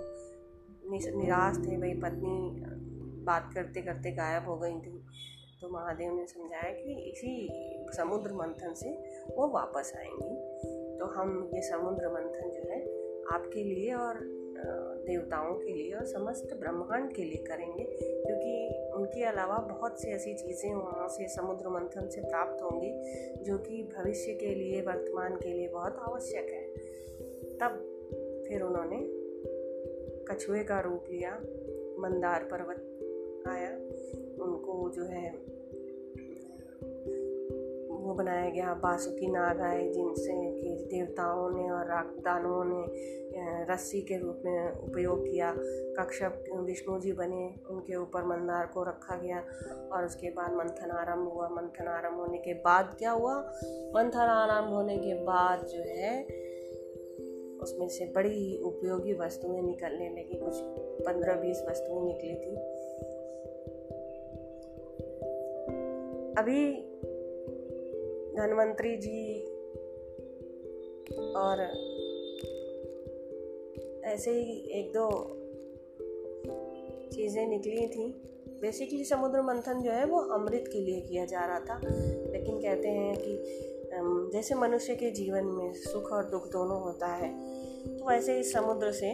निराश 0.90 1.56
थे 1.58 1.76
भाई 1.76 1.94
पत्नी 1.94 2.36
बात 3.24 3.50
करते 3.54 3.82
करते 3.82 4.10
गायब 4.10 4.48
हो 4.48 4.56
गई 4.56 4.80
थी। 4.80 5.02
तो 5.60 5.68
महादेव 5.68 6.14
ने 6.14 6.26
समझाया 6.26 6.72
कि 6.72 7.10
इसी 7.10 7.48
समुद्र 7.96 8.32
मंथन 8.32 8.74
से 8.74 8.90
वो 9.36 9.48
वापस 9.48 9.92
आएँगी। 9.96 10.98
तो 10.98 11.04
हम 11.04 11.50
ये 11.54 11.62
समुद्र 11.62 12.08
मंथन 12.08 12.50
जो 12.50 12.70
है 12.70 12.80
आपके 13.34 13.64
लिए 13.64 13.94
और 13.94 14.44
देवताओं 15.06 15.54
के 15.54 15.72
लिए 15.72 15.92
और 15.92 16.04
समस्त 16.04 16.56
ब्रह्मांड 16.60 17.12
के 17.12 17.22
लिए 17.22 17.44
करेंगे। 17.44 17.84
क्योंकि 18.00 18.82
उनके 18.94 19.24
अलावा 19.24 19.58
बहुत 19.58 20.00
सी 20.02 20.08
ऐसी 20.08 20.34
चीज़ें 20.34 20.74
वहाँ 20.74 21.08
से 21.08 21.28
समुद्र 21.28 21.68
मंथन 21.68 22.08
से 22.08 22.20
प्राप्त 22.20 22.62
होंगी, 22.62 22.92
जो 23.44 23.58
कि 23.58 23.82
भविष्य 23.98 24.34
के 24.34 24.54
लिए, 24.54 24.80
वर्तमान 24.82 25.36
के 25.36 25.48
लिए 25.48 25.68
बहुत 25.68 25.96
आवश्यक 25.98 26.48
है। 26.50 26.66
तब 27.58 27.90
फिर 28.48 28.62
उन्होंने 28.62 29.00
कछुए 30.24 30.64
का 30.64 30.80
रूप 30.80 31.04
लिया, 31.10 31.30
मंदार 31.98 32.44
पर्वत 32.44 32.93
आया 33.48 33.70
उनको 34.44 34.90
जो 34.90 35.04
है, 35.04 35.30
वो 38.04 38.14
बनाया 38.14 38.50
गया 38.50 38.74
बासुकी 38.74 39.26
नाग 39.26 39.60
आए, 39.60 39.92
जिनसे 39.92 40.60
कि 40.60 40.84
देवताओं 40.84 41.50
ने 41.50 41.70
और 41.70 41.84
दानवों 42.24 42.64
ने 42.64 42.84
रस्सी 43.72 44.00
के 44.02 44.18
रूप 44.18 44.42
में 44.44 44.72
उपयोग 44.72 45.24
किया। 45.24 45.54
कक्षप 45.98 46.44
विष्णु 46.60 47.00
जी 47.00 47.12
बने, 47.12 47.54
उनके 47.70 47.96
ऊपर 47.96 48.24
मंदार 48.24 48.66
को 48.66 48.82
रखा 48.82 49.16
गया 49.16 49.38
और 49.92 50.04
उसके 50.04 50.30
बाद 50.30 50.52
मंथन 50.52 50.90
आरंभ 50.90 51.28
हुआ। 51.28 51.48
मंथन 51.48 51.86
आरंभ 51.86 52.14
होने 52.14 52.38
के 52.38 52.54
बाद 52.54 52.96
क्या 52.98 53.10
हुआ? 53.10 53.34
मंथन 53.96 54.18
आरंभ 54.18 54.72
होने 54.72 54.98
के 54.98 55.14
बाद 55.14 55.66
जो 55.66 55.80
है, 55.80 56.22
उसमें 57.62 57.88
से 57.88 58.12
बड़ी 58.12 58.62
उपयोगी 58.62 59.12
वस्तुएँ 59.12 59.62
निकलने 59.62 60.08
लगी। 60.08 60.40
कुछ 60.40 60.54
पंद्रह 61.06 61.34
बीस 61.34 61.62
वस्तुएँ 61.70 62.04
निकली 62.04 62.34
थी। 62.34 62.83
अभी 66.38 66.60
धनवंतरी 68.36 68.96
जी 68.96 69.20
और 71.32 71.60
ऐसे 74.04 74.30
ही 74.30 74.56
एक 74.70 74.92
दो 74.92 75.08
चीज़ें 77.12 77.46
निकली 77.48 77.86
थी। 77.86 78.06
बेसिकली 78.60 79.04
समुद्र 79.04 79.42
मंथन 79.42 79.82
जो 79.82 79.90
है 79.90 80.04
वो 80.04 80.20
अमृत 80.34 80.64
के 80.72 80.80
लिए 80.80 81.00
किया 81.00 81.24
जा 81.24 81.44
रहा 81.46 81.60
था। 81.60 81.80
लेकिन 81.84 82.58
कहते 82.58 82.88
हैं 82.88 83.14
कि 83.18 84.32
जैसे 84.32 84.54
मनुष्य 84.54 84.94
के 84.94 85.10
जीवन 85.10 85.44
में 85.46 85.72
सुख 85.74 86.12
और 86.12 86.24
दुख 86.30 86.48
दोनों 86.48 86.80
होता 86.82 87.06
है 87.06 87.32
तो 87.88 88.08
वैसे 88.10 88.36
ही 88.36 88.42
समुद्र 88.42 88.92
से 88.92 89.10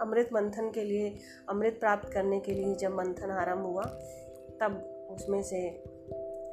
अमृत 0.00 0.28
मंथन 0.32 0.70
के 0.70 0.84
लिए, 0.84 1.14
अमृत 1.48 1.78
प्राप्त 1.80 2.12
करने 2.12 2.40
के 2.40 2.52
लिए 2.52 2.74
जब 2.74 2.94
मंथन 2.94 3.30
आरंभ 3.30 3.66
हुआ, 3.66 3.82
तब 4.60 4.94
उसमें 5.10 5.42
से 5.42 5.60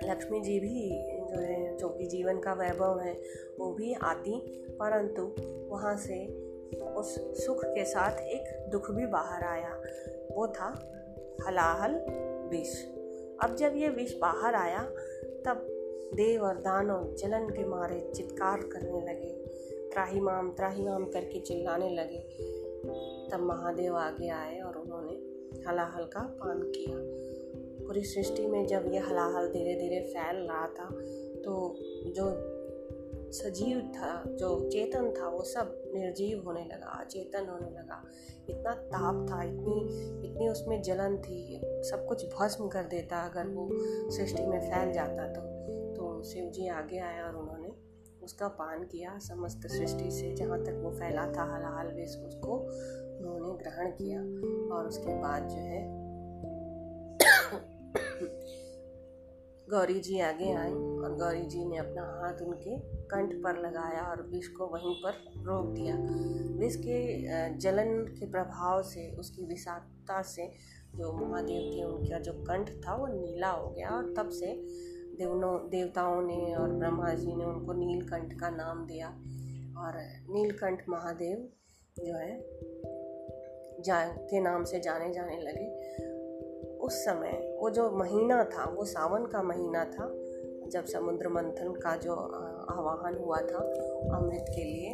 लक्ष्मी 0.04 0.42
जी 0.42 0.60
भी 0.60 0.90
जो 1.26 1.40
है, 1.40 1.78
जो 1.78 1.90
कि 1.90 2.06
जीवन 2.06 2.40
का 2.40 2.54
वैभव 2.54 3.00
है, 3.00 3.22
वो 3.60 3.74
भी 3.74 3.94
आती। 3.94 4.64
परंतु 4.72 5.36
वहाँ 5.70 5.98
से 5.98 6.28
उस 6.82 7.16
सुख 7.46 7.66
के 7.66 7.86
साथ 7.86 8.18
एक 8.18 8.70
दुख 8.70 8.92
भी 8.92 9.06
बाहर 9.06 9.44
आया। 9.44 9.82
वो 10.32 10.48
था 10.48 10.92
हलाहल 11.48 11.96
विष। 12.52 12.86
अब 13.44 13.56
जब 13.56 13.74
ये 13.76 13.90
विष 13.90 14.18
बाहर 14.18 14.56
आया, 14.56 14.84
तब 15.46 15.68
देव 16.14 16.42
और 16.42 16.56
दानव 16.56 17.16
जलन 17.16 17.50
के 17.50 17.66
मारे 17.66 18.12
चित्कार 18.16 18.62
करने 18.62 19.02
लगे। 19.02 19.46
त्राही 19.90 20.20
माम 20.20 20.52
त्राही 20.52 20.86
माम 20.86 21.06
करके 21.06 21.40
चिल्लाने 21.40 21.90
लगे। 21.90 22.20
तब 23.32 23.40
महादेव 23.40 23.96
आगे 23.96 24.30
आए 24.30 24.60
और 24.60 24.78
उन्होंने 24.78 25.12
हलाहल 25.70 26.04
का 26.04 26.20
पान 26.20 26.60
किया। 26.60 27.25
पूरी 27.86 28.04
सृष्टि 28.04 28.48
में 28.48 28.66
जब 28.68 28.86
यह 28.94 29.08
हलाहल 29.08 29.48
धीरे 29.48 29.76
धीरे 29.76 30.02
फैल 30.02 30.36
रहा 30.36 30.68
था 30.68 30.90
तो 31.42 31.76
जो 32.08 32.56
सजीव 33.32 33.80
था, 33.80 34.24
जो 34.28 34.70
चेतन 34.70 35.12
था, 35.12 35.28
वो 35.28 35.44
सब 35.44 35.92
निर्जीव 35.96 36.44
होने 36.46 36.64
लगा, 36.66 36.88
अचेतन 36.88 37.48
होने 37.50 37.70
लगा। 37.70 38.04
इतना 38.50 38.74
ताप 38.74 39.26
था, 39.32 39.44
इतनी 39.44 39.80
इतनी 40.28 40.50
उसमें 40.50 40.82
जलन 40.82 41.18
थी, 41.18 41.62
सब 41.64 42.06
कुछ 42.08 42.26
भस्म 42.26 42.68
कर 42.68 42.84
देता 42.84 43.18
अगर 43.18 43.48
वो 43.48 43.70
सृष्टि 44.12 44.46
में 44.46 44.60
फैल 44.60 44.92
जाता 44.94 45.28
तो। 45.28 45.42
तो 45.94 46.24
शिव 46.24 46.50
जी 46.50 46.68
आगे 46.68 47.00
आए 47.00 47.22
और 47.22 47.36
उन्होंने 47.36 47.74
उसका 48.24 48.48
पान 48.48 48.84
किया, 48.84 49.18
समस्त 49.18 49.68
सृष्टि 49.68 50.12
से 50.12 50.36
जहाँ 50.36 50.64
तक 50.64 50.82
वो 50.84 50.92
फैला 50.92 51.28
था 51.28 51.56
हलाल 51.56 51.94
विष 51.96 52.18
उसको 52.18 52.58
उन्होंने 53.20 53.64
ग्रहण 53.64 53.92
किया 53.92 54.20
और 54.76 54.88
उसके 54.88 55.22
बाद 55.22 55.48
जो 55.48 55.58
है 55.58 56.05
गौरी 59.70 60.00
जी 60.00 60.20
आगे 60.20 60.52
आई 60.54 60.72
और 60.72 61.16
गौरी 61.16 61.44
जी 61.44 61.66
ने 61.66 61.78
अपना 61.78 62.02
हाथ 62.02 62.42
उनके 62.42 62.78
कंठ 62.80 63.34
पर 63.34 63.60
लगाया 63.60 64.02
और 64.02 64.22
विष 64.22 64.48
को 64.48 64.68
वहीं 64.68 64.96
पर 64.96 65.12
रोक 65.38 65.66
दिया। 65.66 65.96
विष 66.60 66.76
के 66.76 67.18
जलन 67.58 68.04
के 68.04 68.32
प्रभाव 68.32 68.84
से, 68.84 69.16
उसकी 69.16 69.46
विषाक्तता 69.46 70.22
से 70.22 70.48
जो 70.96 71.14
महादेव 71.14 71.72
थे, 71.72 71.84
उनका 71.84 72.20
जो 72.20 72.34
कंठ 72.34 72.70
था, 72.70 72.96
वो 72.96 73.08
नीला 73.08 73.50
हो 73.50 73.70
गया 73.70 73.90
और 73.90 74.14
तब 74.18 74.30
से 74.30 74.48
देवनों, 75.18 75.70
देवताओं 75.70 76.22
ने 76.22 76.56
और 76.56 76.70
ब्रह्मा 76.70 77.14
जी 77.14 77.36
ने 77.36 77.46
उनको 77.46 77.74
नीलकंठ 77.74 78.40
का 78.40 78.50
नाम 78.50 78.86
दिया। 78.86 79.08
और 79.78 79.94
नीलकंठ 80.30 80.84
महादेव 80.90 81.50
जो 82.00 82.14
है, 82.14 82.40
जा, 83.82 84.08
के 84.08 84.40
नाम 84.40 84.64
से 84.64 84.80
जाने 84.80 85.14
जाने 85.14 85.38
लगे। 85.38 85.96
उस 86.86 87.04
समय 87.06 87.58
वो 87.62 87.70
जो 87.70 87.90
महीना 87.92 88.44
था, 88.44 88.70
वो 88.70 88.86
सावन 88.86 89.26
का 89.26 89.42
महीना 89.44 89.84
था, 89.86 90.08
जब 90.70 90.86
समुद्र 90.86 91.30
मंथन 91.30 91.74
का 91.74 91.96
जो 91.98 92.16
आवाहन 92.72 93.18
हुआ 93.18 93.38
था 93.42 93.60
अमृत 94.18 94.46
के 94.50 94.64
लिए। 94.64 94.94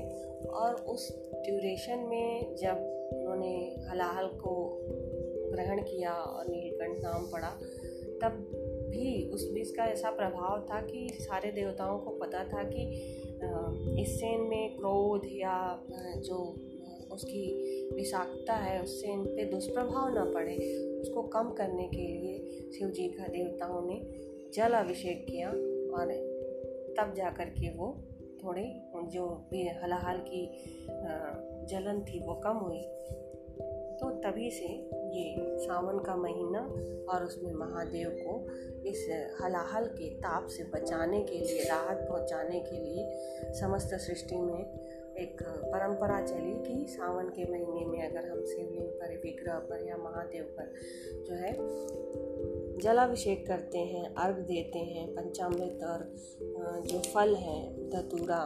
और 0.53 0.75
उस 0.89 1.07
ड्यूरेशन 1.45 1.99
में 2.09 2.55
जब 2.55 2.77
उन्होंने 3.13 3.53
हलाहल 3.89 4.27
को 4.37 4.53
ग्रहण 5.51 5.81
किया 5.81 6.11
और 6.11 6.47
नीलकंठ 6.49 7.03
नाम 7.03 7.25
पड़ा, 7.31 7.49
तब 8.21 8.37
भी 8.89 9.29
उस 9.33 9.49
बीच 9.51 9.69
का 9.71 9.83
ऐसा 9.83 10.09
प्रभाव 10.11 10.61
था 10.61 10.81
कि 10.81 11.07
सारे 11.21 11.51
देवताओं 11.51 11.97
को 11.99 12.11
पता 12.11 12.43
था 12.43 12.63
कि 12.63 12.83
इस 14.01 14.15
सेन 14.15 14.41
में 14.41 14.77
क्रोध 14.77 15.21
या 15.25 15.55
जो 16.17 16.37
उसकी 17.13 17.43
विषाक्तता 17.95 18.53
है, 18.53 18.81
उससे 18.83 19.07
इन 19.07 19.25
पे 19.25 19.45
दुष्प्रभाव 19.45 20.17
न 20.17 20.31
पड़े। 20.33 20.55
उसको 21.01 21.21
कम 21.21 21.51
करने 21.51 21.87
के 21.87 21.97
लिए 21.97 22.71
शिव 22.71 22.89
जी 22.89 23.07
का 23.09 23.27
देवताओं 23.27 23.81
ने 23.85 24.01
जल 24.53 24.73
अभिषेक 24.73 25.25
किया 25.29 25.49
और 25.97 26.13
तब 26.97 27.13
जा 27.13 27.29
कर 27.29 27.49
के 27.49 27.69
वो 27.69 27.87
थोड़ी, 28.43 28.65
जो 28.95 29.27
भी 29.51 29.67
हलाहल 29.83 30.17
की 30.27 30.45
जलन 31.69 32.03
थी 32.03 32.19
वो 32.19 32.33
कम 32.35 32.57
हुई। 32.57 32.81
तो 33.99 34.09
तभी 34.21 34.49
से 34.51 34.67
ये 35.15 35.57
सावन 35.59 35.99
का 35.99 36.15
महीना 36.15 36.59
और 37.13 37.25
उसमें 37.25 37.51
महादेव 37.53 38.09
को 38.19 38.33
इस 38.89 39.05
हलाहल 39.41 39.85
के 39.85 40.09
ताप 40.15 40.47
से 40.47 40.63
बचाने 40.63 41.21
के 41.21 41.37
लिए, 41.37 41.63
राहत 41.63 42.05
पहुँचाने 42.09 42.59
के 42.59 42.77
लिए 42.77 43.53
समस्त 43.53 43.93
सृष्टि 43.95 44.37
में 44.37 44.63
एक 45.21 45.41
परंपरा 45.43 46.19
चली 46.25 46.53
कि 46.63 46.85
सावन 46.89 47.29
के 47.29 47.43
महीने 47.51 47.85
में 47.85 48.09
अगर 48.09 48.29
हम 48.29 48.43
शिवलिंग 48.45 48.87
पर, 48.91 49.15
विग्रह 49.23 49.59
पर 49.69 49.87
या 49.87 49.97
महादेव 49.97 50.43
पर 50.57 50.73
जो 51.27 51.35
है, 51.35 51.53
जलाभिषेक 52.81 53.45
करते 53.47 53.79
हैं, 53.85 54.13
अर्घ 54.15 54.37
देते 54.37 54.79
हैं, 54.79 55.07
पंचामृत 55.15 55.83
और 55.83 56.11
जो 56.87 56.99
फल 57.13 57.35
हैं, 57.35 57.89
धतूरा, 57.89 58.43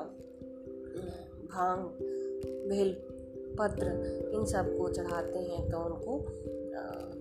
भाँग 1.51 1.79
बेल 2.69 2.93
पत्र, 3.59 3.85
इन 4.33 4.45
सबको 4.45 4.87
चढ़ाते 4.89 5.39
हैं 5.39 5.69
तो 5.71 5.79
उनको 5.79 6.17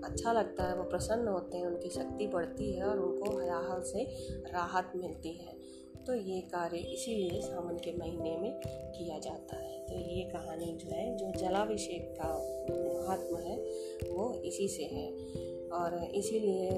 अच्छा 0.05 0.33
लगता 0.33 0.65
है, 0.65 0.77
वो 0.77 0.83
प्रसन्न 0.85 1.29
होते 1.29 1.57
हैं, 1.57 1.67
उनकी 1.67 1.89
शक्ति 1.91 2.27
बढ़ती 2.27 2.73
है 2.73 2.85
और 2.85 2.99
उनको 2.99 3.39
हयाहल 3.39 3.83
से 3.83 4.05
राहत 4.53 4.93
मिलती 4.97 5.33
है। 5.33 5.53
तो 6.07 6.15
ये 6.15 6.41
कार्य 6.41 6.77
इसीलिए 6.77 7.41
सावन 7.41 7.77
के 7.77 7.93
महीने 7.93 8.37
में 8.37 8.61
किया 8.67 9.19
जाता 9.19 9.57
है। 9.57 9.87
तो 9.87 9.95
ये 9.95 10.23
कहानी 10.23 10.67
जो 10.67 10.91
है, 10.91 11.17
जो 11.17 11.31
जलाभिषेक 11.31 12.15
का 12.21 12.29
महत्व 13.09 13.37
है, 13.37 13.57
वो 14.11 14.35
इसी 14.35 14.69
से 14.69 14.83
है। 14.85 15.13
और 15.69 16.05
इसीलिए 16.05 16.71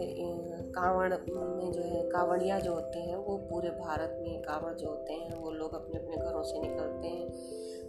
कांवड़ 0.62 1.12
में 1.12 1.73
जो 1.73 1.83
है, 1.83 2.09
कांवड़िया 2.11 2.59
जो 2.59 2.75
होते 2.75 2.99
हैं, 2.99 3.16
वो 3.16 3.37
पूरे 3.37 3.71
भारत 3.71 4.18
में 4.23 4.42
कांवड़ 4.42 4.75
जो 4.75 4.88
होते 4.88 5.12
हैं, 5.12 5.37
वो 5.37 5.50
लोग 5.50 5.75
अपने 5.75 5.99
अपने 5.99 6.16
घरों 6.16 6.42
से 6.42 6.61
निकलते 6.61 7.09
हैं। 7.09 7.26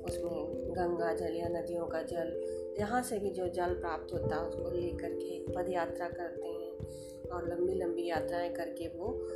उसमें 0.04 0.54
गंगा 0.76 1.14
जल 1.14 1.36
या 1.36 1.48
नदियों 1.48 1.86
का 1.86 2.02
जल 2.02 2.58
जहाँ 2.80 3.04
से 3.04 3.20
भी 3.20 3.30
जो 3.30 3.48
जल 3.48 3.74
प्राप्त 3.74 4.14
होता 4.14 4.36
है, 4.36 4.42
उसको 4.42 4.70
ले 4.70 4.90
करके 4.90 5.40
पद 5.40 5.70
यात्रा 5.70 6.08
करते 6.10 6.48
हैं। 6.48 6.68
और 7.30 7.50
लंबी 7.50 7.74
लंबी 7.74 8.10
यात्राएँ 8.10 8.54
करके 8.54 8.88
वो 8.88 9.28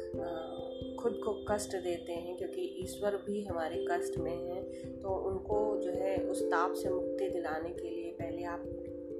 खुद 1.01 1.20
को 1.24 1.34
कष्ट 1.50 1.75
देते 1.75 2.13
हैं 2.13 2.36
क्योंकि 2.38 2.62
ईश्वर 2.81 3.15
भी 3.25 3.43
हमारे 3.43 3.86
कष्ट 3.91 4.17
में 4.17 4.31
हैं 4.31 5.00
तो 5.00 5.15
उनको 5.29 5.60
जो 5.81 5.91
है 5.93 6.15
उस 6.25 6.43
ताप 6.43 6.74
से 6.74 6.89
मुक्ति 6.89 7.29
दिलाने 7.29 7.70
के 7.70 7.89
लिए 7.89 8.12
पहले 8.12 8.43
आप 8.46 8.63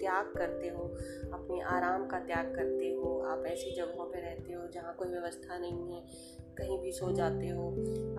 त्याग 0.01 0.34
करते 0.38 0.67
हो, 0.67 0.84
अपने 1.34 1.62
आराम 1.70 2.05
का 2.08 2.20
त्याग 2.27 2.53
करते 2.55 2.89
हो, 2.91 3.17
आप 3.24 3.46
ऐसी 3.48 3.75
जगहों 3.75 4.05
पे 4.05 4.22
रहते 4.22 4.53
हो 4.53 4.67
जहाँ 4.74 4.96
कोई 4.96 5.10
व्यवस्था 5.10 5.58
नहीं 5.58 5.93
है, 5.93 6.01
कहीं 6.58 6.77
भी 6.79 6.91
सो 6.91 7.12
जाते 7.12 7.48
हो। 7.48 7.67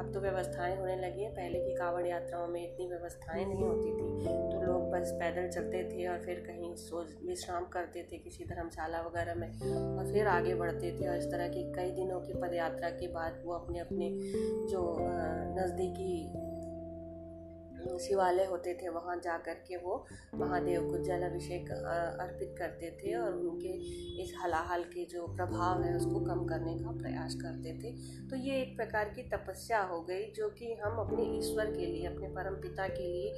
अब 0.01 0.11
तो 0.15 0.21
व्यवस्थाएँ 0.21 0.77
होने 0.77 0.97
लगी 0.97 1.23
हैं, 1.23 1.33
पहले 1.33 1.59
की 1.61 1.75
कावड़ 1.75 2.07
यात्राओं 2.07 2.47
में 2.49 2.63
इतनी 2.63 2.87
व्यवस्थाएँ 2.89 3.45
नहीं 3.45 3.63
होती 3.63 3.91
थी 3.91 4.11
तो 4.23 4.61
लोग 4.63 4.91
बस 4.93 5.11
पैदल 5.21 5.49
चलते 5.49 5.83
थे 5.85 6.07
और 6.07 6.19
फिर 6.19 6.43
कहीं 6.47 6.75
सो, 6.77 7.05
विश्राम 7.27 7.65
करते 7.67 8.07
थे 8.13 8.19
किसी 8.19 8.45
धर्मशाला 8.45 9.01
वगैरह 9.01 9.35
में 9.35 9.49
और 9.99 10.13
फिर 10.13 10.27
आगे 10.29 10.55
बढ़ते 10.55 10.93
थे। 10.93 11.09
और 11.09 11.17
इस 11.17 11.31
तरह 11.33 11.49
की 11.49 11.63
कई 11.73 11.91
दिनों 11.91 12.21
की 12.21 12.35
पदयात्रा 12.41 12.91
के 12.93 13.09
बाद 13.09 13.43
वो 13.45 13.53
अपने 13.55 13.79
अपने 13.79 14.11
जो 14.71 14.83
नज़दीकी 15.59 16.15
शिवालय 18.01 18.45
होते 18.45 18.75
थे, 18.75 18.89
वहाँ 18.89 19.17
जा 19.17 19.37
कर 19.39 19.55
के 19.67 19.77
वो 19.77 19.95
महादेव 20.35 20.91
को 20.91 20.99
जल 21.05 21.23
अभिषेक 21.23 21.71
अर्पित 21.71 22.55
करते 22.59 22.91
थे 22.99 23.15
और 23.15 23.35
उनके 23.35 23.73
इस 24.23 24.35
हलाहल 24.43 24.83
के 24.85 25.05
जो 25.05 25.27
प्रभाव 25.37 25.83
है 25.83 25.95
उसको 25.97 26.21
कम 26.21 26.45
करने 26.47 26.75
का 26.79 26.91
प्रयास 26.93 27.35
करते 27.35 27.73
थे। 27.79 27.93
तो 28.29 28.37
ये 28.39 28.61
एक 28.63 28.77
प्रकार 28.77 29.09
की 29.09 29.23
तपस्या 29.29 29.83
हो 29.83 30.01
गई, 30.01 30.25
जो 30.33 30.49
कि 30.51 30.73
हम 30.85 30.99
अपने 30.99 31.25
ईश्वर 31.39 31.71
के 31.71 31.87
लिए, 31.87 32.07
अपने 32.07 32.29
परम 32.29 32.55
पिता 32.63 32.89
के 32.89 33.07
लिए 33.07 33.29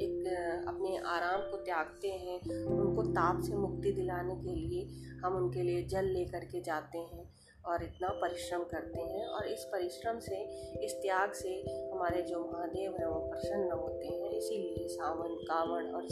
एक, 0.00 0.64
अपने 0.68 0.96
आराम 1.08 1.50
को 1.50 1.56
त्यागते 1.64 2.08
हैं, 2.08 2.40
उनको 2.66 3.02
ताप 3.12 3.42
से 3.42 3.56
मुक्ति 3.56 3.92
दिलाने 3.92 4.34
के 4.36 4.54
लिए 4.56 4.88
हम 5.24 5.36
उनके 5.36 5.62
लिए 5.62 5.82
जल 5.86 6.04
लेकर 6.08 6.44
के 6.44 6.60
जाते 6.60 6.98
हैं। 6.98 7.30
और 7.66 7.82
इतना 7.82 8.08
परिश्रम 8.08 8.62
करते 8.62 9.00
हैं 9.00 9.26
और 9.26 9.46
इस 9.46 9.64
परिश्रम 9.64 10.18
से, 10.18 10.36
इस 10.84 10.92
त्याग 10.92 11.32
से 11.32 11.48
हमारे 11.92 12.22
जो 12.22 12.40
महादेव 12.40 12.96
हैं 12.96 13.06
वो 13.06 13.30
प्रसन्न 13.30 13.72
होते 13.72 14.06
हैं। 14.06 14.30
इसीलिए 14.30 14.88
सावन 14.88 15.34
कावण 15.34 15.92
और 15.92 16.06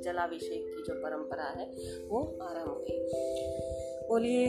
जलाभिषेक 0.00 0.64
की 0.76 0.82
जो 0.82 0.94
परंपरा 0.94 1.44
है, 1.44 1.66
वो 2.08 2.38
आरंभ 2.42 2.68
हुई। 2.68 3.08
बोलिए, 4.08 4.46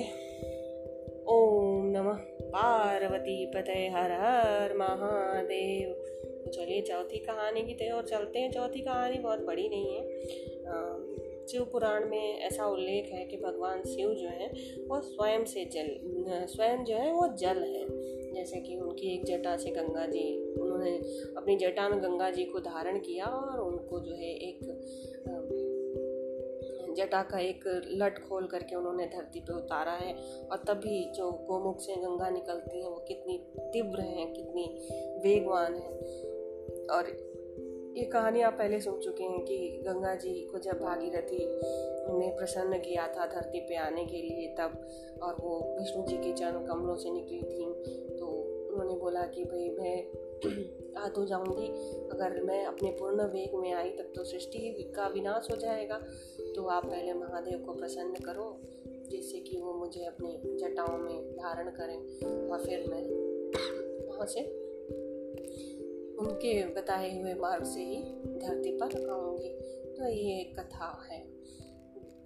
ओम 1.27 1.85
नमः। 1.85 2.17
पार्वती 2.41 3.45
पते 3.45 3.89
हर 3.89 4.11
हर 4.11 4.77
महादेव। 4.77 5.89
तो 6.45 6.51
चलिए, 6.51 6.81
चौथी 6.81 7.17
कहानी 7.17 7.61
की 7.61 7.73
तरह 7.73 7.91
और 7.91 8.07
चलते 8.07 8.39
हैं। 8.39 8.51
चौथी 8.51 8.79
कहानी 8.79 9.17
बहुत 9.17 9.39
बड़ी 9.39 9.69
नहीं 9.69 9.95
है। 9.95 10.03
शिव 11.51 11.63
पुराण 11.63 12.09
में 12.09 12.39
ऐसा 12.39 12.65
उल्लेख 12.65 13.09
है 13.13 13.25
कि 13.25 13.37
भगवान 13.37 13.83
शिव 13.83 14.13
जो 14.13 14.27
है, 14.27 14.47
वो 14.87 15.01
स्वयं 15.01 15.45
से 15.45 15.65
जल 15.65 15.99
स्वयं 16.45 16.83
जो 16.83 16.95
है, 16.95 17.11
वो 17.11 17.27
जल 17.27 17.63
है। 17.63 18.05
जैसे 18.33 18.61
कि 18.61 18.77
उनकी 18.77 19.13
एक 19.13 19.25
जटा 19.25 19.57
से 19.57 19.69
गंगा 19.69 20.05
जी, 20.05 20.53
उन्होंने 20.53 20.97
अपनी 21.37 21.55
जटा 21.55 21.89
में 21.89 22.03
गंगा 22.03 22.31
जी 22.31 22.45
को 22.45 22.59
धारण 22.59 22.99
किया 22.99 23.25
और 23.25 23.59
उनको 23.59 23.99
जो 23.99 24.15
है 24.15 24.35
एक 24.35 24.59
जटा 26.97 27.23
का 27.23 27.39
एक 27.39 27.81
लट 27.91 28.19
खोल 28.19 28.47
करके 28.47 28.75
उन्होंने 28.75 29.05
धरती 29.05 29.39
पे 29.39 29.53
उतारा 29.53 29.91
है। 29.91 30.13
और 30.51 30.57
तभी 30.57 31.11
जो 31.11 31.31
गोमुख 31.31 31.79
से 31.79 31.95
गंगा 31.95 32.29
निकलती 32.29 32.81
है, 32.81 32.89
वो 32.89 33.05
कितनी 33.07 33.37
तीव्र 33.59 33.99
हैं, 33.99 34.33
कितनी 34.33 34.77
वेगवान 35.17 35.75
है। 35.75 35.89
और 36.87 37.34
ये 37.95 38.03
कहानी 38.03 38.41
आप 38.41 38.53
पहले 38.53 38.79
सुन 38.79 38.99
चुके 38.99 39.23
हैं 39.23 39.45
कि 39.45 39.83
गंगा 39.87 40.15
जी 40.15 40.45
को 40.51 40.59
जब 40.59 40.79
भागीरथी 40.79 41.37
ने 42.19 42.35
प्रसन्न 42.37 42.77
किया 42.77 43.07
था 43.07 43.25
धरती 43.25 43.59
पे 43.59 43.75
आने 43.75 44.05
के 44.05 44.17
लिए 44.17 44.55
तब, 44.59 44.87
और 45.23 45.33
वो 45.33 45.77
विष्णु 45.79 46.05
जी 46.05 46.17
के 46.17 46.33
चरण 46.33 46.65
कमलों 46.65 46.95
से 46.95 47.11
निकली 47.11 47.37
थी 47.37 47.75
तो 48.17 48.27
उन्होंने 48.71 48.95
बोला 48.95 49.21
कि 49.21 49.43
भाई 49.43 49.69
मैं 49.69 50.07
आ 50.97 51.07
तो 51.07 51.25
जाऊँगी। 51.25 51.67
अगर 52.09 52.43
मैं 52.43 52.65
अपने 52.65 52.91
पूर्ण 52.91 53.21
वेग 53.21 53.55
में 53.55 53.73
आई, 53.73 53.89
तब 53.89 54.13
तो 54.15 54.23
सृष्टि 54.23 54.93
का 54.95 55.07
विनाश 55.07 55.47
हो 55.51 55.55
जाएगा। 55.55 56.01
तो 56.55 56.65
आप 56.65 56.85
पहले 56.85 57.13
महादेव 57.13 57.59
को 57.59 57.73
प्रसन्न 57.73 58.13
करो, 58.13 58.61
जिससे 58.87 59.39
कि 59.39 59.57
वो 59.57 59.73
मुझे 59.73 60.05
अपनी 60.05 60.57
जटाओं 60.57 60.97
में 60.97 61.31
धारण 61.31 61.69
करें, 61.69 62.19
और 62.49 62.65
फिर 62.65 62.85
मैं 62.89 63.03
वहाँ 64.07 64.25
से 64.25 64.54
उनके 66.19 66.67
बताए 66.67 67.21
हुए 67.21 67.33
मार्ग 67.33 67.63
से 67.63 67.79
ही 67.79 68.01
धरती 68.39 68.71
पर 68.71 69.09
आऊँगी। 69.09 69.49
तो 69.93 70.07
ये 70.07 70.41
एक 70.41 70.59
कथा 70.59 71.07
है। 71.11 71.34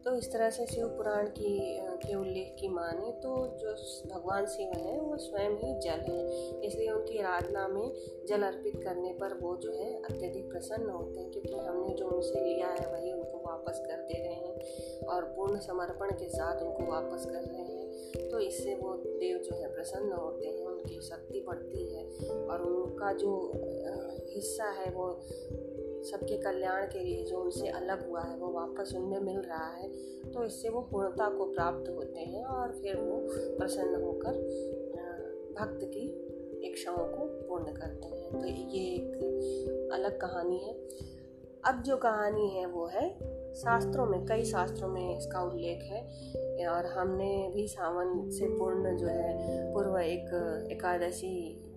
तो 0.06 0.14
इस 0.16 0.32
तरह 0.34 0.50
से 0.50 0.66
शिव 0.66 0.88
पुराण 0.88 1.28
की 1.28 1.58
के 2.04 2.14
उल्लेख 2.16 2.56
की 2.60 2.68
माने 2.68 3.12
तो 3.24 3.32
जो 3.60 3.72
भगवान 4.14 4.46
शिव 4.46 4.72
हैं, 4.76 5.00
वो 5.00 5.18
स्वयं 5.18 5.56
ही 5.58 5.74
जल 5.80 6.00
हैं। 6.02 6.62
इसलिए 6.62 6.90
उनकी 6.92 7.18
आराधना 7.20 7.68
में 7.68 7.92
जल 8.30 8.44
अर्पित 8.44 8.76
करने 8.84 9.12
पर 9.14 9.34
वो 9.34 9.56
जो 9.58 9.72
है 9.72 9.94
अत्यधिक 10.02 10.50
प्रसन्न 10.50 10.90
होते 10.90 11.20
हैं, 11.20 11.32
क्योंकि 11.32 11.54
हमने 11.58 11.96
जो 11.96 12.08
उनसे 12.08 12.44
लिया 12.46 12.68
है, 12.68 12.88
वही 12.94 13.12
उनको 13.14 13.38
वापस 13.46 13.84
कर 13.88 14.02
दे 14.04 14.24
रहे 14.24 14.34
हैं 14.36 15.06
और 15.08 15.26
पूर्ण 15.36 15.60
समर्पण 15.60 16.12
के 16.12 16.30
साथ 16.30 16.62
उनको 16.64 16.92
वापस 16.92 17.26
कर 17.26 17.42
रहे 17.44 17.64
हैं। 17.64 18.30
तो 18.30 18.40
इससे 18.40 18.76
वो 18.76 18.94
देव 18.96 19.38
जो 19.38 19.56
है 19.56 19.74
प्रसन्न 19.74 20.12
होते 20.14 20.48
हैं, 20.48 20.66
उनकी 20.66 21.02
शक्ति 21.02 21.44
बढ़ती 21.48 21.86
है 21.96 22.04
और 22.46 22.62
उनका 22.64 23.14
जो 23.14 23.32
हिस्सा 24.30 24.70
है 24.72 24.92
वो 24.92 25.08
सबके 26.04 26.38
कल्याण 26.38 26.86
के 26.86 27.04
लिए 27.04 27.24
जो 27.26 27.38
उनसे 27.38 27.68
अलग 27.68 28.10
हुआ 28.10 28.22
है, 28.22 28.38
वो 28.38 28.48
वापस 28.50 28.94
उनमें 28.96 29.20
मिल 29.20 29.40
रहा 29.40 29.70
है 29.72 29.88
तो 30.32 30.46
इससे 30.46 30.70
वो 30.70 30.82
पूर्णता 30.82 31.30
को 31.30 31.46
प्राप्त 31.46 31.90
होते 31.90 32.20
हैं 32.20 32.46
और 32.46 32.72
फिर 32.72 32.98
वो 32.98 33.20
प्रसन्न 33.58 34.04
होकर 34.04 34.32
भक्त 35.60 35.80
की 35.84 36.06
इच्छाओं 36.64 36.98
को 36.98 37.26
पूर्ण 37.48 37.74
करते 37.74 38.08
हैं। 38.08 38.40
तो 38.40 38.46
ये 38.46 38.84
एक 38.96 39.90
अलग 39.94 40.18
कहानी 40.22 40.58
है। 40.58 40.74
अब 41.66 41.82
जो 41.82 41.98
कहानी 41.98 42.48
है 42.50 42.66
वो 42.66 42.86
है 42.86 43.10
शास्त्रों 43.56 44.06
में, 44.06 44.26
कई 44.26 44.44
शास्त्रों 44.46 44.90
में 44.90 45.18
इसका 45.18 45.42
उल्लेख 45.42 45.80
है। 45.84 46.68
और 46.68 46.86
हमने 46.86 47.52
भी 47.56 47.68
सावन 47.68 48.30
से 48.30 48.46
पूर्ण 48.46 48.98
जो 48.98 49.08
है, 49.08 49.74
पूर्व 49.74 49.98
एक 49.98 50.68
एकादशी 50.72 51.68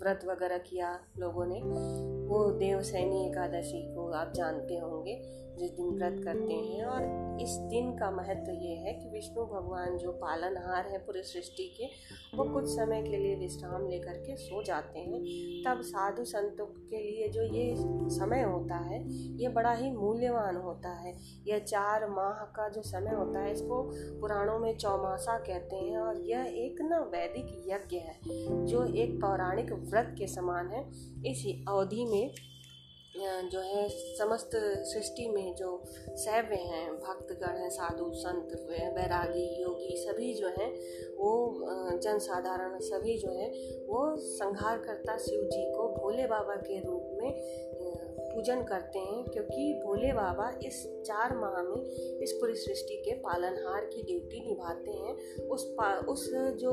व्रत 0.00 0.20
वगैरह 0.24 0.58
किया 0.58 1.00
लोगों 1.18 1.46
ने। 1.46 1.60
वो 2.28 2.50
देवसैनी 2.50 3.26
एकादशी 3.26 3.94
को 3.94 4.10
आप 4.12 4.32
जानते 4.32 4.76
होंगे, 4.76 5.38
जिस 5.58 5.70
दिन 5.70 5.86
व्रत 5.86 6.24
करते 6.24 6.54
हैं। 6.54 6.84
और 6.84 7.02
इस 7.42 7.50
दिन 7.50 7.92
का 7.92 8.10
महत्व 8.10 8.50
ये 8.50 8.74
है 8.74 8.92
कि 8.92 9.08
विष्णु 9.10 9.44
भगवान 9.44 9.98
जो 9.98 10.12
पालनहार 10.12 10.86
है 10.86 10.98
पूरे 10.98 11.22
सृष्टि 11.22 11.74
के, 11.78 11.84
वो 12.36 12.44
कुछ 12.44 12.64
समय 12.64 13.02
के 13.02 13.16
लिए 13.16 13.36
विश्राम 13.36 13.88
लेकर 13.88 14.12
के 14.12 14.36
सो 14.36 14.62
जाते 14.62 14.98
हैं। 14.98 15.20
तब 15.64 15.82
साधु 15.82 16.24
संतों 16.24 16.66
के 16.66 16.96
लिए 16.96 17.28
जो 17.28 17.42
ये 17.42 17.74
समय 18.10 18.42
होता 18.42 18.76
है, 18.76 19.12
ये 19.36 19.48
बड़ा 19.48 19.72
ही 19.72 19.90
मूल्यवान 19.90 20.56
होता 20.56 20.88
है। 20.88 21.16
यह 21.46 21.58
चार 21.58 22.10
माह 22.10 22.32
का 22.32 22.68
जो 22.68 22.82
समय 22.82 23.10
होता 23.10 23.38
है, 23.38 23.52
इसको 23.52 23.90
पुराणों 24.20 24.58
में 24.58 24.76
चौमासा 24.76 25.38
कहते 25.38 25.76
हैं। 25.76 25.98
और 25.98 26.20
यह 26.20 26.44
एक 26.48 26.80
ना 26.80 26.98
वैदिक 26.98 27.64
यज्ञ 27.68 27.96
है, 27.96 28.20
जो 28.66 28.84
एक 28.84 29.20
पौराणिक 29.20 29.72
व्रत 29.90 30.14
के 30.18 30.26
समान 30.26 30.68
है। 30.68 30.86
इस 31.30 31.46
अवधि 31.68 32.04
में 32.04 32.30
जो 33.50 33.60
है, 33.60 33.88
समस्त 33.88 34.50
सृष्टि 34.84 35.26
में 35.28 35.54
जो 35.54 35.82
सैव्य 36.16 36.56
हैं, 36.56 36.92
भक्तगण 36.96 37.56
हैं, 37.56 37.70
साधु, 37.70 38.10
संत 38.14 38.52
बैरागी 38.70 39.62
योगी 39.62 39.96
सभी 39.96 40.34
जो 40.34 40.48
हैं, 40.48 40.70
वो 41.16 41.64
जन 41.98 42.18
साधारण 42.18 42.78
सभी 42.80 43.16
जो 43.18 43.32
हैं, 43.32 43.50
वो 43.86 44.16
संहार 44.16 44.78
करता 44.78 45.16
शिव 45.16 45.42
जी 45.44 45.64
को 45.72 45.88
भोले 45.96 46.26
बाबा 46.26 46.56
के 46.56 46.80
रूप 46.80 47.10
में 47.12 47.30
पूजन 48.28 48.62
करते 48.64 48.98
हैं, 48.98 49.24
क्योंकि 49.24 49.72
भोले 49.84 50.12
बाबा 50.12 50.48
इस 50.66 50.82
चार 51.06 51.36
माह 51.36 51.62
में 51.62 52.20
इस 52.22 52.32
पूरी 52.32 52.54
सृष्टि 52.56 52.96
के 53.04 53.14
पालनहार 53.18 53.84
की 53.84 54.02
ड्यूटी 54.02 54.40
निभाते 54.40 54.90
हैं। 54.92 55.46
उस 55.48 55.64
पा, 55.72 55.88
उस 56.08 56.28
जो 56.60 56.72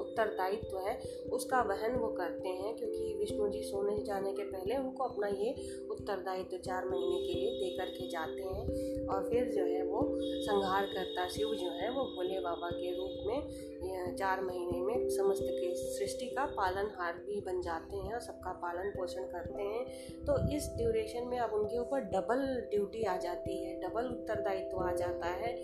उत्तरदायित्व 0.00 0.78
है, 0.78 0.96
उसका 1.32 1.60
वहन 1.62 1.96
वो 1.96 2.08
करते 2.12 2.48
हैं, 2.50 2.74
क्योंकि 2.76 3.14
विष्णु 3.18 3.48
जी 3.48 3.62
सोने 3.62 3.96
जाने 4.04 4.32
के 4.32 4.44
पहले 4.44 4.76
उनको 4.76 5.04
अपना 5.04 5.26
ये 5.34 5.54
उत्तरदायित्व 5.90 6.56
चार 6.66 6.88
महीने 6.88 7.26
के 7.26 7.38
लिए 7.40 7.50
दे 7.60 7.70
करके 7.76 8.08
जाते 8.08 8.42
हैं। 8.44 9.06
और 9.06 9.28
फिर 9.30 9.52
जो 9.52 9.64
है 9.64 9.82
वो 9.84 10.00
संहार 10.42 10.86
करता 10.86 11.26
शिव 11.28 11.54
जो 11.54 11.70
है 11.72 11.90
वो 11.90 12.04
भोले 12.16 12.40
बाबा 12.40 12.70
के 12.70 12.96
रूप 12.96 13.26
में 13.26 13.75
चार 14.16 14.40
महीने 14.40 14.80
में 14.80 15.08
समस्त 15.08 15.42
के 15.42 15.74
सृष्टि 15.74 16.26
का 16.26 16.44
पालन 16.46 16.90
हार 16.98 17.12
भी 17.12 17.40
बन 17.40 17.60
जाते 17.62 17.96
हैं 17.96 18.14
और 18.14 18.20
सबका 18.20 18.52
पालन 18.52 18.90
पोषण 18.90 19.22
करते 19.22 19.62
हैं। 19.62 19.84
तो 20.24 20.56
इस 20.56 20.68
ड्यूरेशन 20.76 21.26
में 21.26 21.38
अब 21.38 21.52
उनके 21.52 21.78
ऊपर 21.78 22.00
डबल 22.00 22.46
ड्यूटी 22.70 23.02
आ 23.02 23.16
जाती 23.16 23.64
है 23.64 23.80
डबल 23.80 24.04
उत्तरदायित्व 24.04 24.78
आ 24.78 24.92
जाता 24.92 25.26
है। 25.26 25.54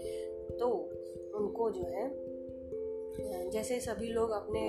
तो 0.58 0.68
उनको 1.34 1.70
जो 1.70 1.82
है 1.82 3.50
जैसे 3.50 3.80
सभी 3.80 4.08
लोग 4.08 4.30
अपने 4.30 4.60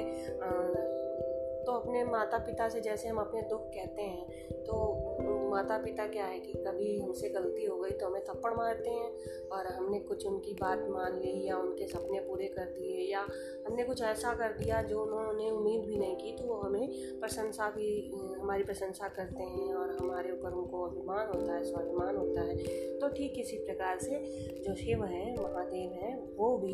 तो 1.65 1.71
अपने 1.71 2.04
माता 2.04 2.38
पिता 2.38 2.69
से 2.69 2.82
जैसे 2.82 3.08
हम 3.08 3.17
अपने 3.17 3.41
दुख 3.41 3.62
कहते 3.62 4.02
हैं 4.02 4.54
तो 4.63 5.04
माता 5.49 5.78
पिता 5.78 6.08
क्या 6.08 6.26
है 6.26 6.39
कि 6.39 6.54
कभी 6.54 6.99
हमसे 6.99 7.30
गलती 7.30 7.65
हो 7.65 7.78
गई 7.78 7.89
तो 7.89 8.06
हमें 8.06 8.23
थप्पड़ 8.23 8.54
मारते 8.54 8.89
हैं 8.89 9.12
और 9.47 9.67
हमने 9.67 9.99
कुछ 9.99 10.26
उनकी 10.26 10.54
बात 10.54 10.86
मान 10.89 11.19
ली 11.19 11.47
या 11.47 11.58
उनके 11.58 11.88
सपने 11.88 12.19
पूरे 12.19 12.47
कर 12.47 12.65
दिए 12.65 13.12
या 13.12 13.28
हमने 13.67 13.84
कुछ 13.84 14.02
ऐसा 14.02 14.34
कर 14.34 14.58
दिया 14.58 14.82
जो 14.82 15.04
उन्होंने 15.04 15.49
उम्मीद 15.52 15.86
भी 15.86 15.97
नहीं 15.97 16.15
की 16.15 16.32
तो 16.32 16.47
वो 16.47 16.56
हमें 16.56 17.19
प्रशंसा 17.19 17.69
भी, 17.69 18.12
हमारी 18.41 18.63
प्रशंसा 18.63 19.08
करते 19.08 19.43
हैं 19.43 19.73
और 19.73 19.97
हमारे 20.02 20.32
ऊपर 20.32 20.52
उनको 20.52 20.84
अभिमान 20.84 21.28
होता 21.28 21.54
है, 21.54 21.63
स्वाभिमान 21.63 22.15
होता 22.15 22.41
है। 22.41 22.58
तो 22.99 23.08
ठीक 23.08 23.39
इसी 23.39 23.58
प्रकार 23.58 23.99
से 23.99 24.19
जो 24.60 24.76
शिव 24.76 25.04
हैं, 25.04 25.36
महादेव 25.38 25.91
हैं, 25.91 26.36
वो 26.36 26.58
भी 26.58 26.73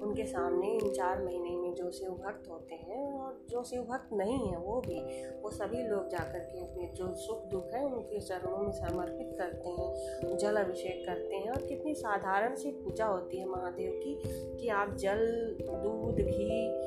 उनके 0.00 0.24
सामने 0.24 0.72
इन 0.72 0.92
चार 0.92 1.22
महीने 1.24 1.56
में 1.56 1.74
जो 1.74 1.90
शिव 1.90 2.10
भक्त 2.10 2.50
होते 2.50 2.74
हैं 2.74 3.12
और 3.20 3.46
जो 3.48 3.62
शिव 3.62 3.82
भक्त 3.82 4.08
नहीं 4.12 4.29
है, 4.32 4.56
वो 4.56 4.80
भी। 4.80 5.24
वो 5.40 5.50
सभी 5.50 5.82
लोग 5.82 6.08
जाकर 6.08 6.38
के 6.38 6.60
अपने 6.60 6.90
जो 6.94 7.14
सुख 7.14 7.44
दुख 7.44 7.74
है, 7.74 7.84
उनके 7.84 8.20
चरणों 8.20 8.58
में 8.58 8.72
समर्पित 8.72 9.36
करते 9.38 9.68
हैं, 9.68 10.36
जल 10.38 10.56
अभिषेक 10.56 11.06
करते 11.06 11.36
हैं। 11.36 11.50
और 11.50 11.66
कितनी 11.66 11.94
साधारण 11.94 12.54
सी 12.54 12.70
पूजा 12.70 13.06
होती 13.06 13.38
है 13.38 13.46
महादेव 13.46 14.00
की, 14.04 14.20
कि 14.56 14.68
आप 14.68 14.96
जल, 14.96 15.56
दूध, 15.60 16.16
घी, 16.16 16.80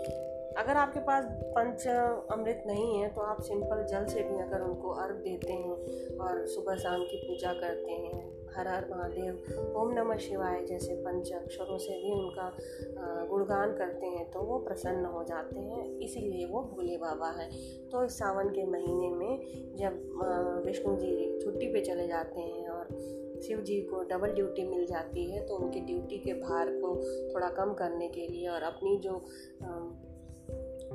अगर 0.58 0.73
आपके 0.73 0.99
पास 0.99 1.25
पंच 1.25 1.88
अमृत 2.32 2.63
नहीं 2.67 2.99
है 2.99 3.10
तो 3.10 3.21
आप 3.21 3.41
सिंपल 3.41 3.84
जल 3.84 4.06
से 4.06 4.23
भी 4.23 4.39
अगर 4.39 4.62
उनको 4.62 4.89
अर्घ 4.89 5.15
देते 5.15 5.53
हैं 5.53 5.71
और 6.17 6.45
सुबह 6.45 6.75
शाम 6.75 7.03
की 7.03 7.17
पूजा 7.17 7.53
करते 7.53 7.91
हैं। 7.91 8.42
हर 8.57 8.67
हर 8.67 8.87
महादेव 8.91 9.73
ओम 9.77 9.93
नमः 9.93 10.17
शिवाय 10.17 10.65
जैसे 10.65 10.95
पंच 10.95 11.31
अक्षरों 11.33 11.77
से 11.77 12.01
भी 12.03 12.11
उनका 12.11 12.49
गुणगान 13.29 13.73
करते 13.73 14.07
हैं 14.07 14.29
तो 14.31 14.41
वो 14.41 14.59
प्रसन्न 14.59 15.05
हो 15.05 15.23
जाते 15.23 15.59
हैं, 15.59 15.99
इसीलिए 15.99 16.45
वो 16.45 16.61
भोले 16.63 16.97
बाबा 16.97 17.29
हैं। 17.31 17.49
तो 17.89 18.03
इस 18.03 18.17
सावन 18.19 18.49
के 18.49 18.65
महीने 18.65 19.09
में 19.09 19.75
जब 19.75 20.63
विष्णु 20.65 20.95
जी 20.95 21.39
छुट्टी 21.41 21.73
पे 21.73 21.81
चले 21.81 22.07
जाते 22.07 22.41
हैं 22.41 22.67
और 22.69 22.87
शिव 23.47 23.61
जी 23.61 23.81
को 23.81 24.03
डबल 24.03 24.33
ड्यूटी 24.33 24.63
मिल 24.63 24.85
जाती 24.85 25.29
है 25.31 25.45
तो 25.45 25.55
उनकी 25.55 25.79
ड्यूटी 25.79 26.17
के 26.17 26.33
भार 26.33 26.69
को 26.73 26.95
थोड़ा 27.33 27.49
कम 27.49 27.73
करने 27.73 28.07
के 28.07 28.27
लिए 28.27 28.47
और 28.47 28.63
अपनी 28.63 28.97
जो 28.97 29.23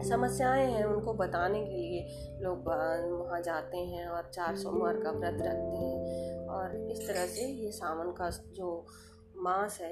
समस्याएँ 0.03 0.67
हैं 0.67 0.85
उनको 0.85 1.13
बताने 1.15 1.65
के 1.65 1.77
लिए 1.77 2.09
लोग 2.41 2.69
वहाँ 3.27 3.41
जाते 3.43 3.77
हैं 3.77 4.07
और 4.07 4.31
चार 4.35 4.57
सोमवार 4.57 4.97
का 4.97 5.11
व्रत 5.11 5.43
रखते 5.43 5.79
हैं। 5.79 6.47
और 6.47 6.77
इस 6.91 7.09
तरह 7.09 7.27
से 7.27 7.45
ये 7.45 7.71
सावन 7.73 8.13
का 8.13 8.31
जो 8.31 8.87
मास 9.37 9.79
है, 9.81 9.91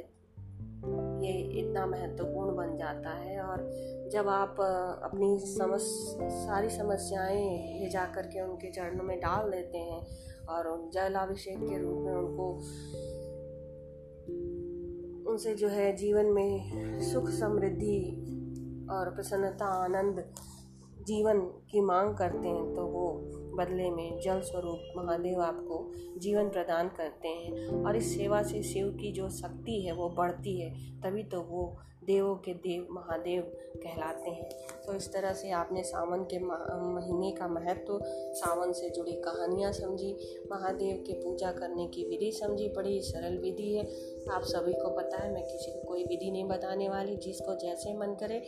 ये 1.23 1.33
इतना 1.61 1.87
महत्वपूर्ण 1.87 2.57
बन 2.57 2.77
जाता 2.77 3.11
है। 3.11 3.40
और 3.40 3.71
जब 4.12 4.29
आप 4.29 4.61
अपनी 5.03 5.38
समस, 5.38 5.83
सारी 6.23 6.71
समस्याएँ 6.71 7.81
ले 7.81 7.88
जा 7.88 8.05
कर 8.05 8.27
के 8.27 8.40
उनके 8.40 8.71
चरणों 8.71 9.05
में 9.05 9.19
डाल 9.19 9.51
देते 9.51 9.79
हैं 9.79 10.07
और 10.47 10.69
उन 10.69 10.90
जलाभिषेक 10.90 11.59
के 11.59 11.79
रूप 11.79 11.99
में 12.07 12.14
उनको 12.14 12.53
उनसे 15.31 15.55
जो 15.55 15.69
है 15.69 15.97
जीवन 15.97 16.27
में 16.27 16.71
सुख 17.01 17.31
समृद्धि 17.31 18.23
और 18.90 19.11
प्रसन्नता, 19.11 19.66
आनंद, 19.85 20.25
जीवन 21.07 21.40
की 21.70 21.81
मांग 21.81 22.14
करते 22.16 22.49
हैं 22.49 22.75
तो 22.75 22.87
वो 22.87 23.09
बदले 23.57 23.90
में 23.90 24.20
जल 24.20 24.40
स्वरूप 24.40 24.92
महादेव 24.96 25.40
आपको 25.42 25.92
जीवन 26.18 26.49
प्रदान 26.49 26.88
करते 26.88 27.29
हैं। 27.29 27.85
और 27.85 27.96
इस 27.96 28.16
सेवा 28.16 28.42
से 28.42 28.62
शिव 28.62 28.88
की 28.90 29.12
जो 29.12 29.29
शक्ति 29.29 29.81
है, 29.83 29.92
वो 29.92 30.09
बढ़ती 30.09 30.61
है, 30.61 31.01
तभी 31.01 31.22
तो 31.22 31.40
वो 31.40 31.77
देवों 32.07 32.35
के 32.37 32.55
देव, 32.55 32.87
महादेव 32.90 33.42
कहलाते 33.77 34.31
हैं। 34.31 34.49
तो 34.87 34.95
इस 34.95 35.12
तरह 35.12 35.33
से 35.33 35.51
आपने 35.51 35.83
सावन 35.83 36.23
के 36.25 36.38
महीने 36.38 37.33
का 37.33 37.49
महत्व, 37.49 37.99
सावन 38.35 38.73
से 38.73 38.90
जुड़ी 38.90 39.12
कहानियाँ 39.12 39.73
समझी, 39.73 40.12
महादेव 40.53 41.05
की 41.07 41.12
पूजा 41.12 41.53
करने 41.53 41.87
की 41.87 42.05
विधि 42.05 42.33
समझी, 42.33 42.69
बड़ी 42.69 43.01
सरल 43.01 43.38
विधि 43.38 43.73
है। 43.75 43.85
आप 44.31 44.42
सभी 44.42 44.73
को 44.73 44.88
पता 44.88 45.19
है, 45.19 45.33
मैं 45.33 45.42
किसी 45.42 45.71
को 45.71 45.88
कोई 45.88 46.05
विधि 46.05 46.31
नहीं 46.31 46.45
बताने 46.45 46.88
वाली, 46.88 47.16
जिसको 47.16 47.55
जैसे 47.55 47.95
मन 47.95 48.14
करे, 48.14 48.38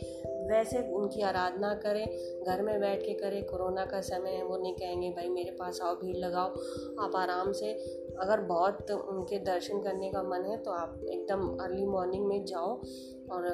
वैसे 0.51 0.79
उनकी 0.91 1.21
आराधना 1.21 1.73
करें, 1.73 2.05
घर 2.43 2.61
में 2.61 2.79
बैठ 2.79 3.05
के 3.05 3.13
करें, 3.13 3.43
कोरोना 3.43 3.85
का 3.85 4.01
समय 4.01 4.29
है, 4.29 4.43
वो 4.43 4.57
नहीं 4.57 4.73
कहेंगे, 4.73 5.09
भाई 5.09 5.29
मेरे 5.29 5.51
पास 5.51 5.81
आओ, 5.81 5.95
भीड़ 5.95 6.17
लगाओ, 6.17 6.49
आप 7.05 7.15
आराम 7.15 7.51
से 7.51 7.73
अगर 8.21 8.41
बहुत 8.41 8.91
उनके 8.91 9.39
दर्शन 9.39 9.81
करने 9.81 10.11
का 10.11 10.23
मन 10.23 10.45
है 10.45 10.57
तो 10.57 10.71
आप 10.71 10.99
एकदम 11.09 11.47
अर्ली 11.57 11.85
मॉर्निंग 11.85 12.25
में 12.25 12.45
जाओ 12.45 12.75
और 13.31 13.47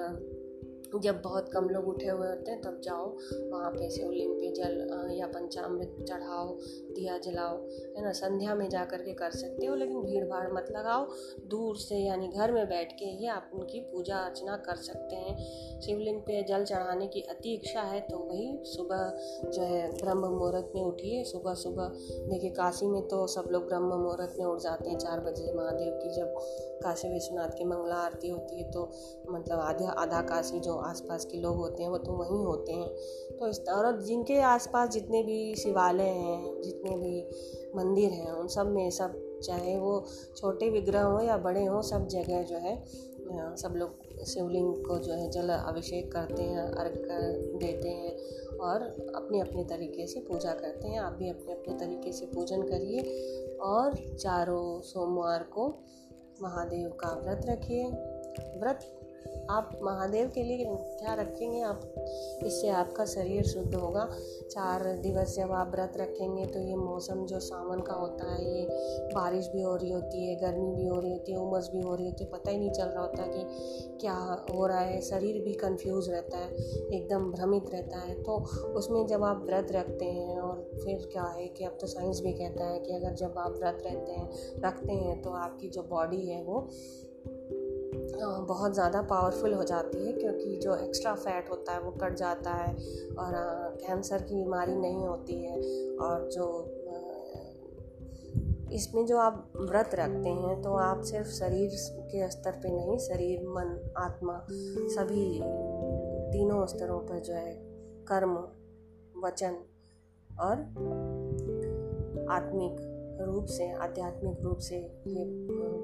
जब 0.96 1.22
बहुत 1.22 1.50
कम 1.54 1.70
लोग 1.70 1.88
उठे 1.88 2.08
हुए 2.08 2.28
होते 2.28 2.52
हैं, 2.52 2.62
तब 2.62 2.80
जाओ 2.84 3.06
वहाँ 3.52 3.70
पे 3.72 3.90
शिवलिंग 3.90 4.34
पे 4.34 4.52
जल 4.52 5.14
या 5.14 5.28
पंचामृत 5.28 5.96
चढ़ाओ, 6.10 6.48
दिया 6.96 7.18
जलाओ, 7.18 7.58
है 7.98 8.04
ना? 8.04 8.12
संध्या 8.14 8.56
में 8.56 8.68
जा 8.70 8.84
कर 8.86 9.02
के 9.02 9.14
कर 9.14 9.32
सकते 9.34 9.66
हो, 9.66 9.76
लेकिन 9.76 10.02
भीड़ 10.02 10.24
भाड़ 10.26 10.52
मत 10.54 10.68
लगाओ। 10.72 11.06
दूर 11.50 11.78
से, 11.78 11.96
यानी 11.98 12.28
घर 12.28 12.52
में 12.52 12.66
बैठ 12.68 12.92
के 13.00 13.06
ही 13.08 13.28
आप 13.30 13.52
उनकी 13.54 13.80
पूजा 13.92 14.18
अर्चना 14.18 14.56
कर 14.66 14.76
सकते 14.84 15.16
हैं। 15.16 15.82
शिवलिंग 15.82 16.20
पे 16.22 16.42
जल 16.44 16.64
चढ़ाने 16.64 17.08
की 17.08 17.22
अति 17.30 17.54
इच्छा 17.54 17.82
है 17.84 18.00
तो 18.02 18.18
वही 18.20 18.48
सुबह 18.66 19.02
जो 19.46 19.62
है 19.64 19.88
ब्रह्म 19.94 20.28
मुहूर्त 20.28 20.72
में 20.76 20.82
उठिए। 20.84 21.24
सुबह 21.26 21.54
सुबह 21.56 21.92
देखिए 22.30 22.50
काशी 22.52 22.88
में 22.88 23.02
तो 23.08 23.26
सब 23.28 23.50
लोग 23.52 23.68
ब्रह्म 23.68 23.96
मुहूर्त 23.96 24.36
में 24.40 24.46
उठ 24.46 24.60
जाते 24.62 24.90
हैं। 24.90 24.98
चार 24.98 25.20
बजे 25.22 25.54
महादेव 25.54 25.94
की 25.96 26.14
जब 26.16 26.36
काशी 26.84 27.10
विश्वनाथ 27.10 27.58
की 27.58 27.66
मंगला 27.66 27.96
आरती 27.98 28.30
होती 28.30 28.58
है 28.58 28.70
तो 28.72 28.90
मतलब 29.30 29.60
आधा 29.60 29.90
आधा 30.00 30.22
काशी 30.24 30.60
जो 30.60 30.75
आसपास 30.78 31.26
के 31.26 31.38
लोग 31.38 31.56
होते 31.56 31.84
हैं, 31.84 31.90
वो 31.90 31.98
तो 31.98 32.14
वहीं 32.14 32.44
होते 32.46 32.72
हैं। 32.72 32.90
तो 33.38 33.48
इस 33.48 33.60
और 33.70 34.02
जिनके 34.02 34.40
आसपास 34.40 34.90
जितने 34.90 35.24
भी 35.24 35.56
शिवालय 35.56 36.04
हैं, 36.04 36.62
जितने 36.62 36.98
भी 36.98 37.28
मंदिर 37.76 38.12
हैं, 38.12 38.32
उन 38.32 38.48
सब 38.48 38.68
में 38.68 38.90
सब 38.92 39.22
चाहे 39.44 39.78
वो 39.78 40.06
छोटे 40.38 40.70
विग्रह 40.70 41.02
हों 41.02 41.22
या 41.22 41.38
बड़े 41.38 41.66
हों, 41.66 41.82
सब 41.82 42.08
जगह 42.08 42.44
जो 42.44 42.58
है 42.58 42.76
सब 43.58 43.74
लोग 43.76 44.24
शिवलिंग 44.24 44.76
को 44.86 44.98
जो 45.00 45.14
है 45.14 45.30
जल 45.32 45.50
अभिषेक 45.50 46.12
करते 46.12 46.44
हैं, 46.44 46.60
अर्घ 46.60 46.98
देते 47.60 47.90
हैं 47.90 48.58
और 48.58 48.82
अपने 49.16 49.40
अपने 49.40 49.64
तरीके 49.64 50.06
से 50.08 50.20
पूजा 50.20 50.54
करते 50.54 50.88
हैं। 50.88 51.00
आप 51.00 51.14
भी 51.14 51.30
अपने 51.30 51.54
अपने 51.54 51.74
तरीके 51.78 52.12
से 52.12 52.26
पूजन 52.26 52.62
करिए 52.62 53.58
और 53.62 53.96
चारों 54.16 54.82
सोमवार 54.82 55.44
को 55.44 55.68
महादेव 56.42 56.90
का 56.90 57.10
व्रत 57.24 57.46
रखिए। 57.46 57.84
व्रत 58.60 58.80
आप 59.50 59.80
महादेव 59.84 60.32
के 60.36 60.44
लिए 60.44 60.66
क्या 60.68 61.14
रखेंगे? 61.14 61.62
आप, 61.62 61.82
इससे 62.46 62.70
आपका 62.70 63.06
शरीर 63.06 63.44
शुद्ध 63.44 63.76
होगा। 63.76 64.08
चार 64.52 64.84
दिवस 64.96 65.36
जब 65.36 65.52
आप 65.52 65.72
व्रत 65.72 65.94
रखेंगे 65.98 66.46
तो 66.46 66.60
ये 66.60 66.76
मौसम 66.76 67.26
जो 67.26 67.40
सावन 67.40 67.82
का 67.82 67.94
होता 67.94 68.32
है, 68.32 68.58
ये 68.58 68.66
बारिश 69.16 69.48
भी 69.48 69.62
हो 69.62 69.76
रही 69.76 69.92
होती 69.92 70.28
है, 70.28 70.36
गर्मी 70.36 70.72
भी 70.76 70.88
हो 70.88 71.00
रही 71.00 71.12
होती 71.12 71.32
है, 71.32 71.38
उमस 71.38 71.70
भी 71.74 71.82
हो 71.82 71.96
रही 71.96 72.06
होती 72.06 72.24
है, 72.24 72.30
पता 72.30 72.52
ही 72.52 72.58
नहीं 72.58 72.72
चल 72.72 72.86
रहा 72.86 73.02
होता 73.02 73.28
कि 73.28 73.44
क्या 74.02 74.16
हो 74.52 74.66
रहा 74.68 74.80
है। 74.80 75.02
शरीर 75.02 75.42
भी 75.42 75.54
कंफ्यूज 75.54 76.10
रहता 76.10 76.38
है, 76.38 76.50
एकदम 76.94 77.32
भ्रमित 77.32 77.70
रहता 77.74 78.00
है। 78.00 78.22
तो 78.24 78.38
उसमें 78.74 79.06
जब 79.08 79.24
आप 79.24 79.44
व्रत 79.46 79.72
रखते 79.72 80.06
हैं 80.06 80.40
और 80.40 80.64
फिर 80.84 81.10
क्या 81.12 81.24
है 81.24 81.48
कि 81.48 81.64
अब 81.64 81.78
तो 81.82 81.88
साइंस 81.88 82.22
भी 82.22 82.34
कहता 82.34 82.66
है 82.66 82.80
कि 82.80 82.94
अगर 82.94 83.14
जब 83.14 83.36
आप 83.38 83.58
व्रत 83.58 83.84
रहते 83.86 84.12
हैं, 84.12 84.30
रखते 84.66 84.94
हैं 84.94 85.22
तो 85.22 85.30
आपकी 85.30 85.70
जो 85.70 85.84
बॉडी 85.84 86.26
है 86.28 86.44
वो 86.44 86.68
बहुत 88.48 88.74
ज़्यादा 88.74 89.02
पावरफुल 89.02 89.54
हो 89.54 89.64
जाती 89.64 90.06
है 90.06 90.12
क्योंकि 90.12 90.60
जो 90.64 90.76
एक्स्ट्रा 90.76 91.14
फैट 91.16 91.50
होता 91.50 91.74
है 91.74 91.80
वो 91.82 91.92
कट 91.92 92.16
जाता 92.16 92.52
है 92.52 92.74
और 93.10 93.32
कैंसर 93.88 94.22
की 94.22 94.36
बीमारी 94.36 94.76
नहीं 94.76 95.06
होती 95.06 95.46
है 95.46 95.58
और 95.96 96.30
जो 96.30 96.72
इसमें 98.72 99.06
जो 99.06 99.18
आप 99.18 99.54
व्रत 99.56 99.90
रखते 99.94 100.30
हैं 100.30 100.62
तो 100.62 100.74
आप 100.74 101.02
सिर्फ़ 101.02 101.28
शरीर 101.28 101.70
के 101.92 102.30
स्तर 102.32 102.52
पे 102.52 102.72
नहीं, 102.72 102.98
शरीर, 102.98 103.48
मन, 103.48 103.94
आत्मा 103.98 104.46
सभी 104.74 105.42
तीनों 106.32 106.66
स्तरों 106.66 107.00
पर 107.00 107.20
जो 107.20 107.34
है 107.34 107.54
कर्म, 108.04 108.34
वचन 109.26 109.58
और 110.40 110.58
आत्मिक 112.30 112.85
रूप 113.22 113.46
से, 113.48 113.72
आध्यात्मिक 113.74 114.42
रूप 114.42 114.58
से 114.60 114.78
ये 115.08 115.26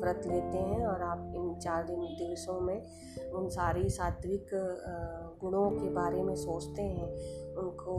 व्रत 0.01 0.21
लेते 0.27 0.57
हैं 0.59 0.85
और 0.87 1.01
आप 1.03 1.33
इन 1.35 1.53
चार 1.59 1.83
दिन 1.83 1.99
दिवसों 1.99 2.59
में 2.61 3.31
उन 3.31 3.49
सारी 3.49 3.89
सात्विक 3.89 4.49
गुणों 5.41 5.69
के 5.71 5.89
बारे 5.89 6.23
में 6.23 6.35
सोचते 6.35 6.81
हैं, 6.81 7.07
उनको 7.55 7.95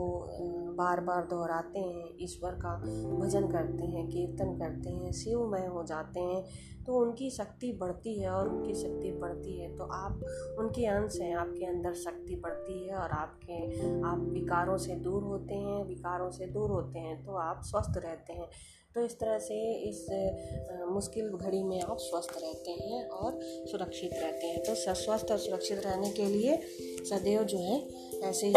बार 0.75 0.99
बार 1.01 1.25
दोहराते 1.27 1.79
हैं, 1.79 2.05
ईश्वर 2.21 2.51
का 2.55 2.75
भजन 3.19 3.47
करते 3.47 3.85
हैं, 3.85 4.07
कीर्तन 4.09 4.57
करते 4.59 4.89
हैं, 4.89 5.11
शिवमय 5.13 5.65
हो 5.67 5.83
जाते 5.83 6.19
हैं 6.19 6.43
तो 6.85 6.93
उनकी 6.95 7.29
शक्ति 7.29 7.71
बढ़ती 7.81 8.13
है 8.19 8.29
और 8.29 8.47
उनकी 8.49 8.73
शक्ति 8.75 9.11
बढ़ती 9.19 9.59
है 9.59 9.75
तो 9.77 9.83
आप 9.85 10.23
उनके 10.59 10.85
अंश 10.85 11.19
हैं, 11.21 11.35
आपके 11.35 11.65
अंदर 11.65 11.93
शक्ति 11.95 12.35
बढ़ती 12.35 12.87
है 12.87 12.95
और 12.95 13.11
आपके, 13.11 13.59
आप 14.01 14.27
विकारों 14.31 14.77
से 14.77 14.95
दूर 14.97 15.23
होते 15.23 15.55
हैं, 15.55 15.83
विकारों 15.85 16.29
से 16.31 16.45
दूर 16.47 16.71
होते 16.71 16.99
हैं 16.99 17.23
तो 17.25 17.35
आप 17.39 17.61
स्वस्थ 17.63 17.97
रहते 17.97 18.33
हैं। 18.33 18.47
तो 18.95 19.03
इस 19.05 19.13
तरह 19.19 19.37
से 19.39 19.55
इस 19.89 20.05
मुश्किल 20.89 21.29
घड़ी 21.29 21.61
में 21.63 21.81
आप 21.81 21.97
स्वस्थ 21.99 22.33
रहते 22.43 22.71
हैं 22.71 23.03
और 23.09 23.39
सुरक्षित 23.71 24.11
रहते 24.13 24.47
हैं। 24.47 24.63
तो 24.63 24.75
स्वस्थ 24.75 25.31
और 25.31 25.37
सुरक्षित 25.37 25.81
रहने 25.85 26.09
के 26.11 26.25
लिए 26.25 26.57
सदैव 27.09 27.43
जो 27.43 27.57
है 27.59 27.81
ऐसे 28.29 28.47
ही 28.47 28.53